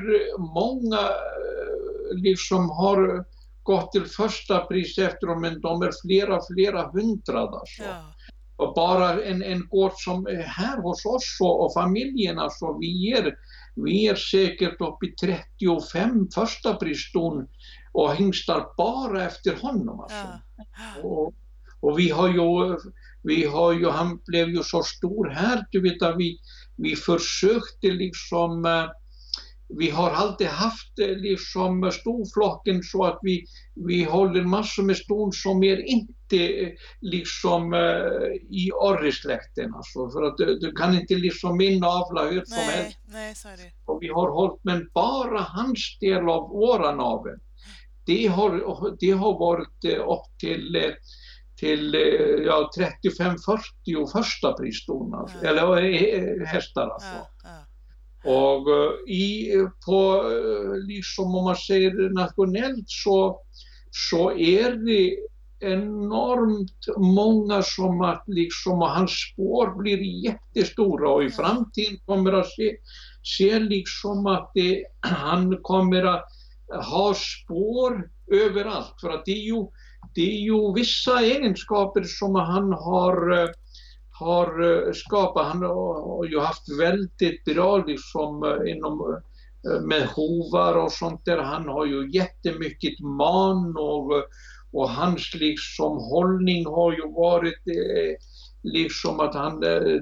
många 0.54 1.00
eh, 1.00 2.16
liksom 2.16 2.70
har 2.70 3.26
gått 3.64 3.92
till 3.92 4.06
första 4.06 4.60
pris 4.60 4.98
efter 4.98 5.28
dem, 5.28 5.42
men 5.42 5.62
de 5.62 5.82
är 5.82 5.92
flera, 6.02 6.40
flera 6.54 6.92
hundrade 6.92 7.58
alltså. 7.58 7.84
Ja, 7.84 8.14
Och 8.56 8.74
bara 8.74 9.24
en, 9.24 9.44
en 9.44 9.68
gård 9.68 9.92
som 9.96 10.28
är 10.28 10.44
här 10.44 10.82
hos 10.82 11.06
oss 11.06 11.38
och, 11.42 11.66
och 11.66 11.74
familjen, 11.74 12.40
alltså 12.40 12.78
vi 12.80 12.88
ger, 12.88 13.36
vi 13.76 14.02
ger 14.02 14.16
säkert 14.16 14.82
upp 14.82 15.04
i 15.04 15.12
35 15.12 16.28
första 16.36 16.76
prisston 16.76 17.48
och 17.92 18.16
hingstar 18.16 18.66
bara 18.78 19.26
efter 19.26 19.56
honom. 19.56 20.00
Alltså. 20.00 20.28
ja, 20.58 21.02
Och, 21.04 21.34
och 21.80 22.00
vi 22.00 22.10
har 22.10 22.28
ju 22.28 22.78
vi 23.24 23.46
har 23.46 23.74
ju, 23.74 23.90
han 23.90 24.20
blev 24.26 24.50
ju 24.50 24.64
så 24.64 24.84
stor 24.84 25.30
här, 25.30 25.66
du 25.72 25.82
vet 25.82 26.02
att 26.02 26.18
vi, 26.18 26.40
vi 26.76 26.96
försökte 26.96 27.88
liksom 27.88 28.66
eh, 28.66 28.86
vi 29.78 29.90
har 29.90 30.12
alltid 30.12 30.48
haft 30.48 31.00
eh, 31.00 31.08
liksom 31.08 31.92
storflocken 31.92 32.84
så 32.84 33.06
att 33.06 33.20
vi, 33.22 33.46
vi 33.76 34.04
håller 34.04 34.44
massor 34.44 34.84
med 34.84 34.98
ston 34.98 35.32
som 35.34 35.64
är 35.64 35.90
inte 35.90 36.64
eh, 36.64 36.70
liksom 37.02 37.74
i 38.50 38.72
orresläkten. 38.72 39.74
Alltså, 39.76 40.10
för 40.10 40.24
att 40.24 40.38
du, 40.38 40.60
du, 40.60 40.72
kan 40.72 40.96
inte 40.96 41.16
liksom 41.16 41.62
inavla 41.62 42.30
hur 42.30 42.46
som 42.46 42.58
helst. 42.58 42.98
Nej, 43.06 43.36
så 43.36 43.48
är 43.48 43.58
det. 43.58 43.72
Och 43.86 43.98
vi 44.02 44.08
har 44.08 44.30
hållit, 44.30 44.64
men 44.64 44.90
bara 44.94 45.42
hans 45.42 45.98
del 46.00 46.30
av 46.30 46.50
våra 46.50 46.96
navel, 46.96 47.40
det 48.06 48.28
har, 48.28 48.98
det 49.00 49.12
har 49.12 49.40
varit 49.40 49.86
upp 49.86 50.40
till 50.40 50.94
till 51.60 51.94
ja, 52.46 52.70
35-40 52.78 54.12
första 54.12 54.54
prisston, 54.54 55.14
alltså, 55.14 55.38
ja. 55.42 55.50
eller 55.50 56.46
hästar 56.46 56.88
alltså. 56.90 57.08
Ja, 57.44 57.66
och 58.24 58.68
i, 59.10 59.52
på, 59.86 60.24
liksom 60.88 61.36
om 61.36 61.44
man 61.44 61.56
säger 61.56 62.10
nationellt 62.10 62.86
så, 62.88 63.42
så 63.92 64.32
är 64.32 64.72
det 64.72 65.18
enormt 65.60 66.98
många 66.98 67.62
som 67.62 68.02
att 68.02 68.24
liksom, 68.28 68.82
och 68.82 68.90
hans 68.90 69.12
spår 69.12 69.82
blir 69.82 70.26
jättestora 70.26 71.10
och 71.10 71.24
i 71.24 71.30
framtiden 71.30 71.98
kommer 72.06 72.34
att 72.34 72.52
se, 72.52 72.76
se 73.38 73.60
liksom 73.60 74.26
att 74.26 74.52
det, 74.54 74.86
han 75.00 75.58
kommer 75.62 76.04
att 76.04 76.26
ha 76.90 77.14
spår 77.14 78.10
överallt 78.32 78.94
för 79.02 79.10
att 79.10 79.26
det 79.26 79.32
är 79.32 79.46
ju, 79.46 79.68
det 80.20 80.32
är 80.32 80.42
ju 80.42 80.74
vissa 80.74 81.22
egenskaper 81.22 82.04
som 82.04 82.36
han 82.36 82.74
har 82.74 83.50
har 84.20 84.88
eh, 84.88 84.94
skapat, 84.94 85.48
han 85.48 85.64
har 85.64 86.26
ju 86.26 86.40
haft 86.40 86.80
väldigt 86.80 87.46
bra 87.46 87.78
liksom 87.78 88.44
eh, 88.44 88.72
inom 88.72 89.22
eh, 89.68 89.82
med 89.82 90.08
hovar 90.08 90.84
och 90.84 90.92
sånt 90.92 91.26
där. 91.26 91.38
Han 91.38 91.68
har 91.68 91.86
ju 91.86 92.12
jättemycket 92.12 93.00
man 93.00 93.76
och, 93.78 94.12
och 94.72 94.90
hans 94.90 95.34
liksom 95.34 95.98
hållning 95.98 96.66
har 96.66 96.92
ju 96.92 97.02
varit 97.02 97.64
liksom 98.64 99.20
att 99.20 99.36
han, 99.36 99.60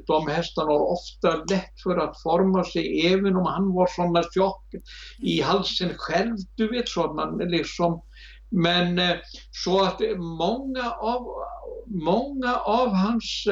de 0.08 0.28
hästarna 0.28 0.72
har 0.72 0.92
ofta 0.92 1.36
lätt 1.50 1.82
för 1.84 1.98
att 1.98 2.22
forma 2.22 2.64
sig 2.64 3.14
även 3.14 3.36
om 3.36 3.46
han 3.46 3.74
var 3.74 3.88
sådana 3.96 4.24
tjock 4.34 4.66
i 5.20 5.42
mm. 5.42 5.52
halsen 5.52 5.90
själv, 5.98 6.36
du 6.56 6.68
vet 6.68 6.90
så 6.90 7.04
att 7.04 7.16
man 7.16 7.38
liksom 7.38 8.02
men 8.50 9.02
så 9.52 9.84
att 9.84 10.02
många 10.18 10.92
av, 10.92 11.28
många 11.86 12.56
av 12.56 12.90
hans 12.94 13.48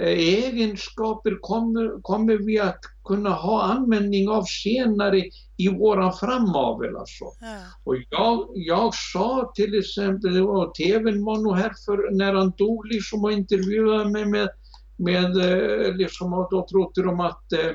Eh, 0.00 0.18
egenskaper 0.18 1.38
kommer, 1.40 2.02
kommer 2.02 2.34
vi 2.36 2.60
att 2.60 2.80
kunna 3.04 3.30
ha 3.30 3.62
användning 3.62 4.28
av 4.28 4.42
senare 4.42 5.24
i 5.56 5.68
våran 5.68 6.12
framavel. 6.12 6.96
Alltså. 6.96 7.24
Ja. 7.40 7.56
Och 7.84 7.96
jag, 8.10 8.48
jag 8.54 8.94
sa 8.94 9.52
till 9.54 9.78
exempel, 9.78 10.42
och 10.42 10.74
TVn 10.74 11.24
var 11.24 11.38
nog 11.38 11.56
här 11.56 11.72
för 11.86 12.16
när 12.16 12.34
han 12.34 12.52
dog 12.56 12.86
liksom 12.86 13.24
och 13.24 13.32
intervjuade 13.32 14.10
mig 14.10 14.24
med, 14.24 14.48
med 14.96 15.36
eh, 15.36 15.94
liksom, 15.94 16.32
och 16.32 16.48
då 16.50 16.66
trodde 16.70 17.02
de 17.02 17.20
att 17.20 17.52
eh, 17.52 17.72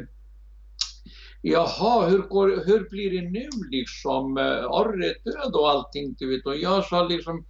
Jaha, 1.45 2.07
hur, 2.09 2.19
går, 2.19 2.65
hur 2.65 2.89
blir 2.89 3.11
det 3.11 3.29
nu 3.29 3.49
liksom? 3.71 4.37
Orre 4.69 5.05
är 5.05 5.15
död 5.23 5.55
och 5.55 5.69
allting, 5.69 6.15
du 6.19 6.29
vet. 6.29 6.45
Och 6.45 6.57
jag 6.57 6.85
sa 6.85 7.07
liksom, 7.07 7.45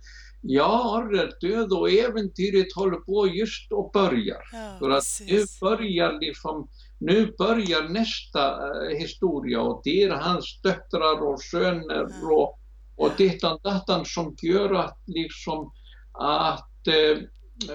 Ja, 0.46 1.10
död 1.42 1.72
och 1.72 1.92
äventyret 1.92 2.76
håller 2.76 2.98
på 2.98 3.28
just 3.28 3.72
att 3.72 3.92
börja. 3.92 4.36
Ja, 4.54 4.76
För 4.80 4.90
att 4.90 5.04
nu 5.28 5.46
börjar 5.62 6.20
liksom, 6.20 6.70
nu 7.00 7.34
börjar 7.38 7.90
nästa 7.90 8.56
uh, 8.56 8.98
historia 8.98 9.62
och 9.62 9.82
det 9.84 10.04
är 10.04 10.10
hans 10.10 10.62
döttrar 10.62 11.22
och 11.22 11.42
söner 11.42 12.08
ja. 12.22 12.34
och, 12.34 12.60
och 12.96 13.12
dittan 13.18 13.60
dattan 13.64 14.06
som 14.06 14.36
gör 14.42 14.74
att 14.74 14.98
liksom 15.06 15.72
att 16.12 16.88
uh, 16.88 17.18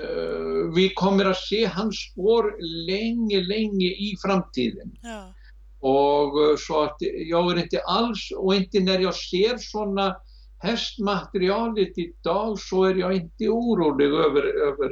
uh, 0.02 0.74
vi 0.74 0.88
kommer 0.94 1.24
att 1.24 1.40
se 1.40 1.66
hans 1.66 1.96
spår 1.96 2.56
länge, 2.86 3.40
länge 3.40 3.86
i 3.86 4.16
framtiden. 4.26 4.92
Ja. 5.02 5.34
Och 5.80 6.58
så 6.58 6.82
att 6.82 6.96
jag 7.28 7.52
är 7.52 7.62
inte 7.62 7.80
alls, 7.80 8.32
och 8.36 8.54
inte 8.54 8.80
när 8.80 8.98
jag 8.98 9.14
ser 9.14 9.58
sådana 9.58 10.16
hästmaterialet 10.58 11.98
idag 11.98 12.58
så 12.58 12.84
är 12.84 12.94
jag 12.94 13.16
inte 13.16 13.48
orolig 13.48 14.06
över, 14.06 14.42
över, 14.42 14.90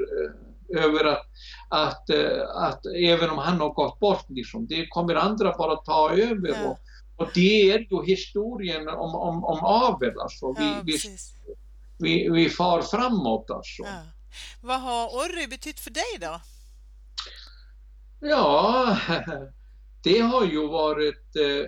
över 0.85 1.05
att, 1.05 1.27
att, 1.69 2.11
att, 2.57 2.87
även 2.87 3.31
om 3.31 3.39
han 3.39 3.61
har 3.61 3.69
gått 3.69 3.99
bort, 3.99 4.25
liksom, 4.29 4.67
det 4.67 4.87
kommer 4.87 5.15
andra 5.15 5.55
bara 5.59 5.77
ta 5.77 6.11
över. 6.11 6.49
Ja. 6.49 6.69
Och, 6.69 6.79
och 7.17 7.31
det 7.35 7.71
är 7.71 7.79
ju 7.79 8.05
historien 8.05 8.89
om, 8.89 9.15
om, 9.15 9.45
om 9.45 9.65
avel. 9.65 10.21
Alltså. 10.21 10.53
Vi, 10.53 10.65
ja, 10.65 10.83
vi, 10.85 10.99
vi, 11.99 12.29
vi 12.31 12.49
far 12.51 12.83
framåt. 12.83 13.51
Alltså. 13.51 13.83
Ja. 13.83 14.03
Vad 14.61 14.81
har 14.81 15.07
Orry 15.07 15.47
betytt 15.47 15.81
för 15.81 15.91
dig 15.91 16.19
då? 16.21 16.41
Ja, 18.21 18.97
det 20.07 20.21
har 20.21 20.45
ju 20.45 20.69
varit 20.69 21.37
eh, 21.37 21.67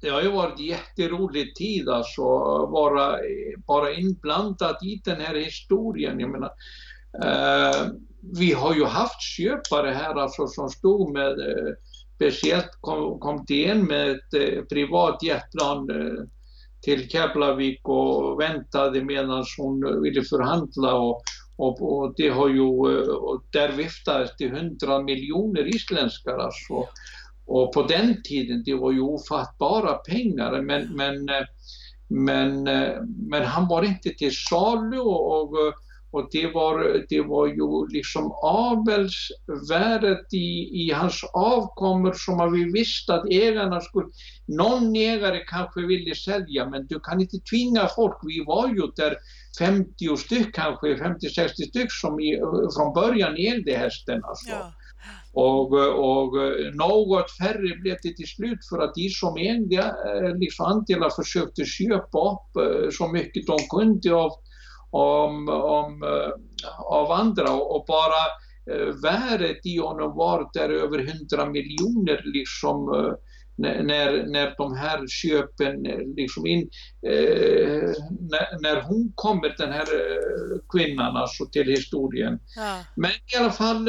det 0.00 0.08
har 0.08 0.22
ju 0.22 0.30
varit 0.30 0.60
jätterolig 0.60 1.54
tid 1.54 1.88
alltså, 1.88 2.22
vara 2.66 3.12
eh, 3.12 3.58
bara 3.66 3.92
inblandad 3.92 4.76
i 4.82 5.00
den 5.04 5.20
här 5.20 5.34
historien. 5.34 6.20
Jag 6.20 6.30
menar, 6.30 6.50
eh, 7.24 7.86
vi 8.38 8.52
har 8.52 8.74
ju 8.74 8.84
haft 8.84 9.22
köpare 9.22 9.90
här 9.90 10.14
alltså, 10.14 10.46
som 10.46 10.68
stod 10.68 11.12
med, 11.12 11.30
eh, 11.30 11.74
speciellt 12.14 12.70
kom, 12.80 13.18
kom 13.18 13.46
till 13.46 13.70
en 13.70 13.84
med 13.84 14.10
ett 14.10 14.34
eh, 14.34 14.62
privat 14.64 15.22
jetplan 15.22 15.90
eh, 15.90 16.24
till 16.82 17.08
Keflavik 17.08 17.88
och 17.88 18.40
väntade 18.40 19.04
medan 19.04 19.44
hon 19.58 20.02
ville 20.02 20.22
förhandla 20.22 20.94
och, 20.94 21.22
och, 21.56 21.98
och 21.98 22.14
det 22.16 22.28
har 22.28 22.48
ju, 22.48 22.62
eh, 22.62 23.08
och 23.08 23.42
där 23.52 23.72
viftades 23.72 24.30
det 24.38 24.44
100 24.44 25.02
miljoner 25.02 25.76
isländskar 25.76 26.38
alltså. 26.38 26.88
Och 27.48 27.72
på 27.72 27.82
den 27.82 28.22
tiden, 28.22 28.62
det 28.64 28.74
var 28.74 28.92
ju 28.92 29.00
ofattbara 29.00 29.94
pengar, 29.94 30.62
men, 30.62 30.96
men, 30.96 31.28
men, 32.08 32.62
men 33.28 33.44
han 33.44 33.68
var 33.68 33.82
inte 33.82 34.10
till 34.10 34.32
salu 34.50 34.98
och, 34.98 35.56
och 36.10 36.28
det, 36.32 36.46
var, 36.46 37.04
det 37.08 37.20
var 37.20 37.46
ju 37.46 37.88
liksom 37.92 38.32
avelsvärdet 38.42 40.34
i, 40.34 40.82
i 40.82 40.92
hans 40.94 41.24
avkommor 41.32 42.12
som 42.12 42.52
vi 42.52 42.64
visste 42.72 43.14
att 43.14 43.30
ägarna 43.30 43.80
skulle... 43.80 44.06
Någon 44.46 44.96
ägare 44.96 45.44
kanske 45.44 45.80
ville 45.80 46.14
sälja 46.14 46.70
men 46.70 46.86
du 46.86 47.00
kan 47.00 47.20
inte 47.20 47.38
tvinga 47.50 47.88
folk. 47.96 48.16
Vi 48.22 48.44
var 48.44 48.68
ju 48.68 48.82
där 48.96 49.16
50 49.58 50.16
styck 50.16 50.54
kanske, 50.54 50.86
50-60 50.86 51.48
styck 51.48 51.92
som 51.92 52.20
i, 52.20 52.40
från 52.76 52.94
början 52.94 53.36
ägde 53.36 53.76
hästen. 53.76 54.24
Alltså. 54.24 54.50
Ja. 54.50 54.72
Och, 55.38 55.72
och 56.10 56.32
något 56.74 57.30
färre 57.30 57.76
blev 57.80 57.96
det 58.02 58.16
till 58.16 58.28
slut 58.28 58.58
för 58.70 58.78
att 58.78 58.94
de 58.94 59.08
som 59.08 59.36
ägde 59.36 59.76
eh, 59.76 60.36
liksom 60.38 60.66
andelar 60.66 61.10
försökte 61.10 61.64
köpa 61.64 62.18
upp 62.32 62.56
eh, 62.56 62.90
så 62.90 63.08
mycket 63.08 63.46
de 63.46 63.58
kunde 63.70 64.14
av, 64.14 64.32
om, 64.90 65.48
om, 65.48 66.02
eh, 66.02 66.30
av 66.78 67.12
andra 67.12 67.52
och 67.52 67.84
bara 67.88 68.22
värdet 69.02 69.66
i 69.66 69.78
honom 69.78 70.16
var 70.16 70.50
där 70.52 70.68
över 70.68 70.98
100 70.98 71.50
miljoner 71.50 72.22
liksom 72.24 72.78
när, 73.58 74.26
när 74.26 74.54
de 74.58 74.76
här 74.76 75.06
köpen 75.08 75.82
liksom 76.16 76.46
in, 76.46 76.70
eh, 77.06 77.92
när, 78.30 78.60
när, 78.62 78.82
hon 78.82 79.12
kommer 79.14 79.54
den 79.58 79.72
här 79.72 79.86
kvinnan 80.72 81.16
alltså 81.16 81.46
till 81.46 81.68
historien. 81.68 82.38
Ja. 82.56 82.84
Men 82.96 83.10
i 83.10 83.36
alla 83.38 83.50
fall 83.50 83.88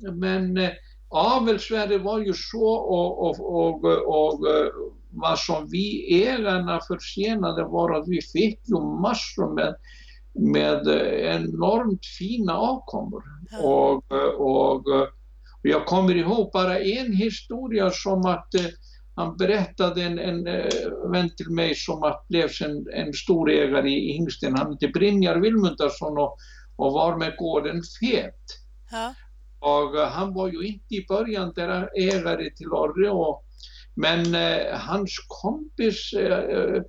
men 0.00 0.56
eh, 0.56 0.70
avelsvärdet 1.08 2.02
var 2.02 2.18
ju 2.18 2.32
så 2.34 2.66
och, 2.66 3.26
och, 3.26 3.40
och, 3.40 3.84
och 3.84 4.48
eh, 4.48 4.66
vad 5.10 5.38
som 5.38 5.68
vi 5.70 6.22
ägarna 6.24 6.80
förtjänade 6.88 7.64
var 7.64 8.00
att 8.00 8.08
vi 8.08 8.20
fick 8.22 8.68
ju 8.68 8.80
massor 8.80 9.54
med, 9.54 9.76
med 10.34 10.88
eh, 10.88 11.36
enormt 11.36 12.06
fina 12.18 12.56
avkommor. 12.56 13.22
Mm. 13.52 13.64
Och, 13.64 14.12
och, 14.38 14.76
och 15.62 15.68
jag 15.68 15.86
kommer 15.86 16.16
ihåg 16.16 16.50
bara 16.52 16.78
en 16.78 17.12
historia 17.12 17.90
som 17.90 18.26
att 18.26 18.54
eh, 18.54 18.66
han 19.14 19.36
berättade 19.36 20.02
en, 20.02 20.18
en 20.18 20.44
vän 21.12 21.30
till 21.36 21.50
mig 21.50 21.74
som 21.74 22.02
att 22.02 22.28
blev 22.28 22.50
en, 22.64 22.86
en 22.92 23.12
stor 23.12 23.50
ägare 23.50 23.90
i 23.90 24.12
hingsten. 24.12 24.56
Han 24.56 24.72
hette 24.72 24.88
Brynjar 24.88 25.36
Vilmundarsson 25.36 26.18
och, 26.18 26.36
och 26.76 26.92
var 26.92 27.16
med 27.16 27.36
gården 27.36 27.82
Fet. 28.00 28.44
Ja. 28.90 29.14
Och 29.60 29.98
eh, 29.98 30.08
han 30.08 30.34
var 30.34 30.48
ju 30.48 30.62
inte 30.62 30.94
i 30.94 31.06
början 31.08 31.52
där 31.56 31.90
ägare 31.96 32.50
till 32.50 32.68
Orre 32.68 33.10
och, 33.10 33.44
men 33.94 34.34
eh, 34.34 34.78
hans 34.78 35.10
kompis 35.28 36.12
eh, 36.12 36.82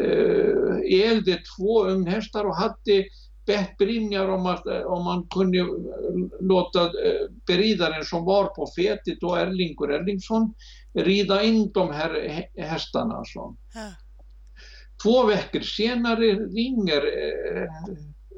eh, 0.00 1.10
ägde 1.10 1.38
två 1.56 1.84
unghästar 1.84 2.44
och 2.44 2.56
hade 2.56 3.04
bett 3.46 3.78
Brynjar 3.78 4.28
om 4.28 4.46
att 4.46 4.66
om 4.66 5.04
man 5.04 5.26
kunde 5.28 5.66
låta 6.40 6.90
beridaren 7.46 8.04
som 8.04 8.24
var 8.24 8.44
på 8.44 8.66
fetet, 8.76 9.20
då 9.20 9.34
Erlingur 9.34 9.90
Erlingsson, 9.90 10.54
rida 10.94 11.42
in 11.42 11.72
de 11.72 11.90
här 11.90 12.44
hästarna. 12.56 13.22
Så. 13.24 13.56
Ja. 13.74 13.92
Två 15.02 15.26
veckor 15.26 15.60
senare 15.60 16.34
ringer 16.34 17.02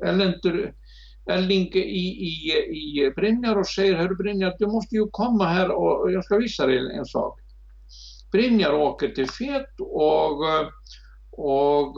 Erlendur 0.04 0.74
Erling 1.26 1.72
i, 1.74 1.78
i, 1.78 2.52
i 2.72 3.10
Brynjar 3.16 3.56
och 3.56 3.66
säger, 3.66 3.94
hör 3.94 4.14
Brynjar, 4.14 4.56
du 4.58 4.66
måste 4.66 4.94
ju 4.94 5.06
komma 5.10 5.44
här 5.44 5.70
och 5.70 6.12
jag 6.12 6.24
ska 6.24 6.36
visa 6.36 6.66
dig 6.66 6.96
en 6.98 7.06
sak. 7.06 7.40
Brynjar 8.32 8.72
åker 8.72 9.08
till 9.08 9.30
Fet 9.30 9.80
och, 9.80 10.40
och 11.30 11.94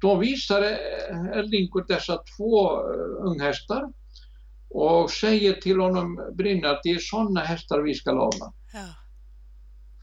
då 0.00 0.14
visar 0.14 0.62
Erlingur 0.62 1.84
dessa 1.88 2.22
två 2.36 2.80
unghästar 3.20 3.92
och 4.70 5.10
säger 5.10 5.52
till 5.52 5.80
honom, 5.80 6.32
Brynjar, 6.32 6.74
att 6.74 6.82
det 6.82 6.90
är 6.90 6.98
sådana 6.98 7.40
hästar 7.40 7.80
vi 7.80 7.94
ska 7.94 8.12
låna. 8.12 8.52
Ja. 8.72 8.86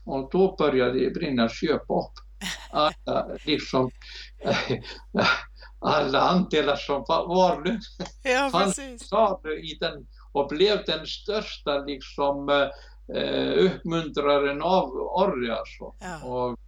Och 0.05 0.29
då 0.31 0.55
började 0.57 1.11
Brynjar 1.11 1.49
köpa 1.49 1.93
upp 1.93 2.13
alla, 2.71 3.27
liksom, 3.45 3.91
alla 5.79 6.21
andelar 6.21 6.75
som 6.75 7.03
var 7.07 7.61
nu. 7.65 7.79
Ja. 8.23 8.49
Han 8.53 8.69
i 9.49 9.77
den 9.79 10.07
och 10.31 10.47
blev 10.47 10.83
den 10.85 11.05
största 11.05 11.77
liksom 11.77 12.49
eh, 13.15 13.65
uppmuntraren 13.65 14.61
av 14.61 14.89
Orri 14.93 15.51
alltså. 15.51 15.93
Ja. 15.99 16.27
Och, 16.27 16.59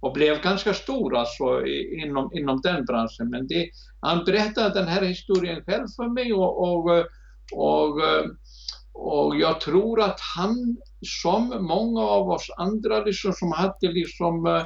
och 0.00 0.12
blev 0.12 0.42
ganska 0.42 0.74
stor 0.74 1.16
alltså 1.16 1.66
inom, 2.04 2.30
inom 2.34 2.60
den 2.60 2.84
branschen. 2.84 3.30
Men 3.30 3.46
det, 3.46 3.70
han 4.00 4.24
berättade 4.24 4.74
den 4.74 4.88
här 4.88 5.02
historien 5.02 5.64
själv 5.64 5.86
för 5.96 6.08
mig 6.08 6.32
och, 6.32 6.62
och, 6.62 7.04
och, 7.52 8.00
och 8.92 9.36
jag 9.36 9.60
tror 9.60 10.00
att 10.00 10.20
han 10.36 10.76
som 11.22 11.48
många 11.48 12.00
av 12.00 12.28
oss 12.30 12.46
andra 12.56 13.04
liksom, 13.04 13.32
som 13.32 13.52
hade 13.52 13.92
liksom 13.92 14.46
Eh, 14.46 14.64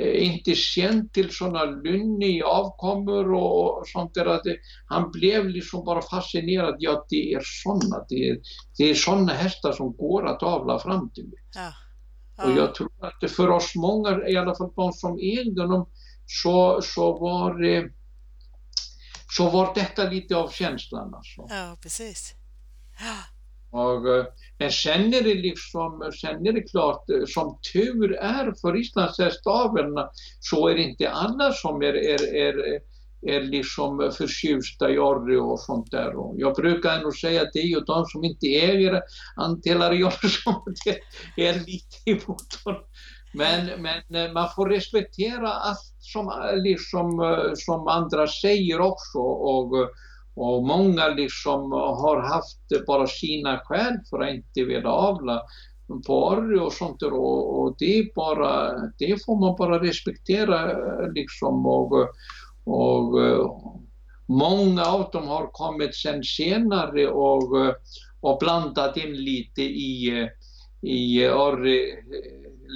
inte 0.00 0.54
känt 0.54 1.12
till 1.12 1.30
sådana 1.30 1.64
lynniga 1.64 2.46
avkommor 2.46 3.34
och 3.34 3.82
sånt 3.86 4.14
där. 4.14 4.26
Att 4.26 4.42
han 4.86 5.10
blev 5.10 5.48
liksom 5.48 5.84
bara 5.84 6.02
fascinerad. 6.02 6.76
Ja, 6.78 7.06
det 7.08 7.32
är 7.32 7.42
sådana, 7.44 8.04
det 8.08 8.28
är, 8.28 8.38
det 8.78 8.90
är 8.90 8.94
sådana 8.94 9.32
hästar 9.32 9.72
som 9.72 9.96
går 9.96 10.26
att 10.26 10.42
avla 10.42 10.78
fram 10.78 11.10
till. 11.10 11.32
Ja. 11.54 11.72
Ja. 12.36 12.44
Och 12.44 12.52
jag 12.58 12.74
tror 12.74 12.90
att 13.00 13.30
för 13.30 13.48
oss 13.48 13.72
många, 13.76 14.28
i 14.28 14.36
alla 14.36 14.54
fall 14.54 14.72
de 14.76 14.92
som 14.92 15.18
ägde 15.18 15.62
dem, 15.62 15.88
så, 16.26 16.80
så 16.82 17.18
var 17.18 17.58
det 17.62 17.90
så 19.36 19.50
var 19.50 19.74
detta 19.74 20.04
lite 20.04 20.36
av 20.36 20.48
känslan. 20.48 21.14
Alltså. 21.14 21.46
Ja, 21.48 21.76
precis. 21.82 22.34
Ja. 23.00 23.31
Och, 23.72 24.08
eh, 24.08 24.24
men 24.58 24.70
sen 24.70 25.14
är 25.14 25.22
det 25.22 25.34
liksom, 25.34 26.12
sen 26.20 26.46
är 26.46 26.52
det 26.52 26.70
klart, 26.70 27.10
eh, 27.10 27.24
som 27.26 27.58
tur 27.72 28.12
är 28.16 28.52
för 28.60 28.80
islandshästaveln 28.80 29.94
så 30.40 30.68
är 30.68 30.74
det 30.74 30.82
inte 30.82 31.10
alla 31.10 31.52
som 31.52 31.82
är, 31.82 31.94
är, 31.94 32.34
är, 32.34 32.80
är 33.26 33.40
liksom 33.40 34.12
förtjusta 34.18 34.90
i 34.90 34.98
orre 34.98 35.40
och 35.40 35.60
sånt 35.60 35.90
där. 35.90 36.16
Och 36.16 36.34
jag 36.38 36.54
brukar 36.54 37.00
nog 37.00 37.16
säga 37.16 37.42
att 37.42 37.52
det 37.52 37.58
är 37.58 37.66
ju 37.66 37.80
de 37.80 38.06
som 38.06 38.24
inte 38.24 38.46
äger 38.46 39.02
andelar 39.36 39.94
i 39.94 40.04
orre 40.04 40.28
som 40.44 40.62
det 40.84 41.00
är 41.48 41.54
lite 41.54 42.10
emot 42.10 42.54
honom. 42.64 42.82
Men, 43.34 43.82
men 43.82 44.24
eh, 44.24 44.32
man 44.32 44.48
får 44.56 44.68
respektera 44.68 45.52
allt 45.52 45.94
som, 45.98 46.32
liksom, 46.54 47.10
som 47.56 47.88
andra 47.88 48.26
säger 48.26 48.80
också. 48.80 49.18
Och, 49.18 49.90
och 50.34 50.66
många 50.66 51.08
liksom 51.08 51.72
har 51.72 52.20
haft 52.20 52.86
bara 52.86 53.06
sina 53.06 53.58
skäl 53.58 53.98
för 54.10 54.20
att 54.20 54.34
inte 54.34 54.64
vilja 54.64 54.90
avla 54.90 55.42
på 56.06 56.28
orre 56.28 56.60
och 56.60 56.72
sånt 56.72 57.00
där. 57.00 57.12
Och, 57.12 57.60
och, 57.62 57.76
det, 57.78 58.14
bara, 58.14 58.72
det 58.98 59.24
får 59.24 59.40
man 59.40 59.56
bara 59.58 59.82
respektera 59.82 60.72
liksom. 61.08 61.66
Och, 61.66 61.92
och 62.64 63.14
många 64.26 64.84
av 64.84 65.10
dem 65.12 65.28
har 65.28 65.46
kommit 65.52 65.94
sen 65.94 66.24
senare 66.24 67.08
och, 67.08 67.42
och 68.20 68.38
blandat 68.40 68.96
in 68.96 69.12
lite 69.12 69.62
i, 69.62 70.28
i 70.80 71.28
orre 71.28 71.78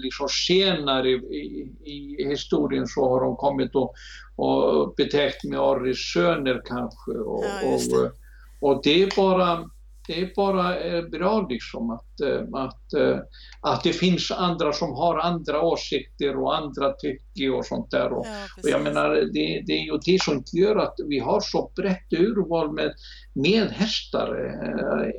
liksom 0.05 0.29
senare 0.29 1.11
i, 1.11 1.69
i, 1.85 2.29
historien 2.29 2.87
så 2.87 3.09
har 3.09 3.21
de 3.21 3.37
kommit 3.37 3.75
och, 3.75 3.95
och 4.37 4.95
betäckt 4.97 5.45
med 5.45 5.61
Arris 5.61 6.13
söner 6.13 6.63
kanske. 6.65 7.11
Och, 7.11 7.45
ja, 7.45 7.69
och, 7.69 8.71
och, 8.71 8.81
det 8.85 9.03
är 9.03 9.17
bara 9.17 9.65
det 10.07 10.21
är 10.21 10.33
bara 10.37 10.81
eh, 10.81 11.03
bra 11.03 11.47
liksom 11.51 11.91
att, 11.91 12.21
eh, 12.21 12.43
att, 12.53 12.93
eh, 12.93 13.19
att 13.61 13.83
det 13.83 13.93
finns 13.93 14.31
andra 14.31 14.73
som 14.73 14.93
har 14.93 15.19
andra 15.19 15.63
åsikter 15.63 16.37
och 16.37 16.57
andra 16.57 16.93
tycker 16.93 17.55
och 17.55 17.67
sånt 17.67 17.91
där. 17.91 18.13
Och, 18.13 18.27
ja, 18.27 18.63
och 18.63 18.69
jag 18.69 18.83
menar, 18.83 19.11
det, 19.11 19.63
det, 19.67 19.73
är 19.73 19.85
ju 19.85 19.99
det 20.05 20.23
som 20.23 20.45
gör 20.53 20.77
att 20.77 20.95
vi 21.09 21.19
har 21.19 21.41
så 21.41 21.73
brett 21.77 22.13
urval 22.13 22.73
med, 22.73 22.95
med 23.35 23.71
hästar. 23.71 24.53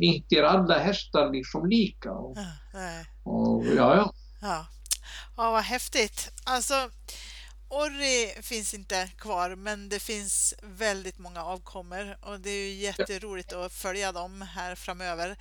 Inte 0.02 0.36
är 0.36 0.44
alla 0.44 0.78
hästar 0.78 1.34
liksom 1.34 1.70
lika. 1.70 2.12
Och, 2.12 2.38
ja, 2.74 3.32
och, 3.32 3.63
ja, 3.66 3.96
ja. 3.96 4.13
Ja. 4.47 4.65
ja, 5.38 5.51
vad 5.51 5.63
häftigt. 5.63 6.31
Alltså, 6.43 6.89
Orri 7.69 8.41
finns 8.41 8.73
inte 8.73 9.10
kvar, 9.17 9.55
men 9.55 9.89
det 9.89 9.99
finns 9.99 10.53
väldigt 10.62 11.17
många 11.17 11.43
avkommor 11.43 12.17
och 12.21 12.39
det 12.39 12.49
är 12.49 12.67
ju 12.67 12.73
jätteroligt 12.73 13.53
att 13.53 13.73
följa 13.73 14.12
dem 14.12 14.41
här 14.41 14.75
framöver. 14.75 15.38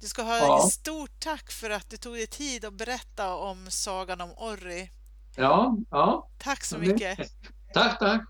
Du 0.00 0.06
ska 0.06 0.22
ha 0.22 0.36
ja. 0.36 0.68
stort 0.72 1.20
tack 1.20 1.50
för 1.50 1.70
att 1.70 1.90
du 1.90 1.96
tog 1.96 2.14
dig 2.14 2.26
tid 2.26 2.64
att 2.64 2.74
berätta 2.74 3.34
om 3.34 3.70
sagan 3.70 4.20
om 4.20 4.32
Orri. 4.36 4.90
Ja, 5.36 5.76
ja. 5.90 6.30
Tack 6.38 6.64
så 6.64 6.78
mycket. 6.78 7.18
Tack, 7.74 7.98
tack. 7.98 8.22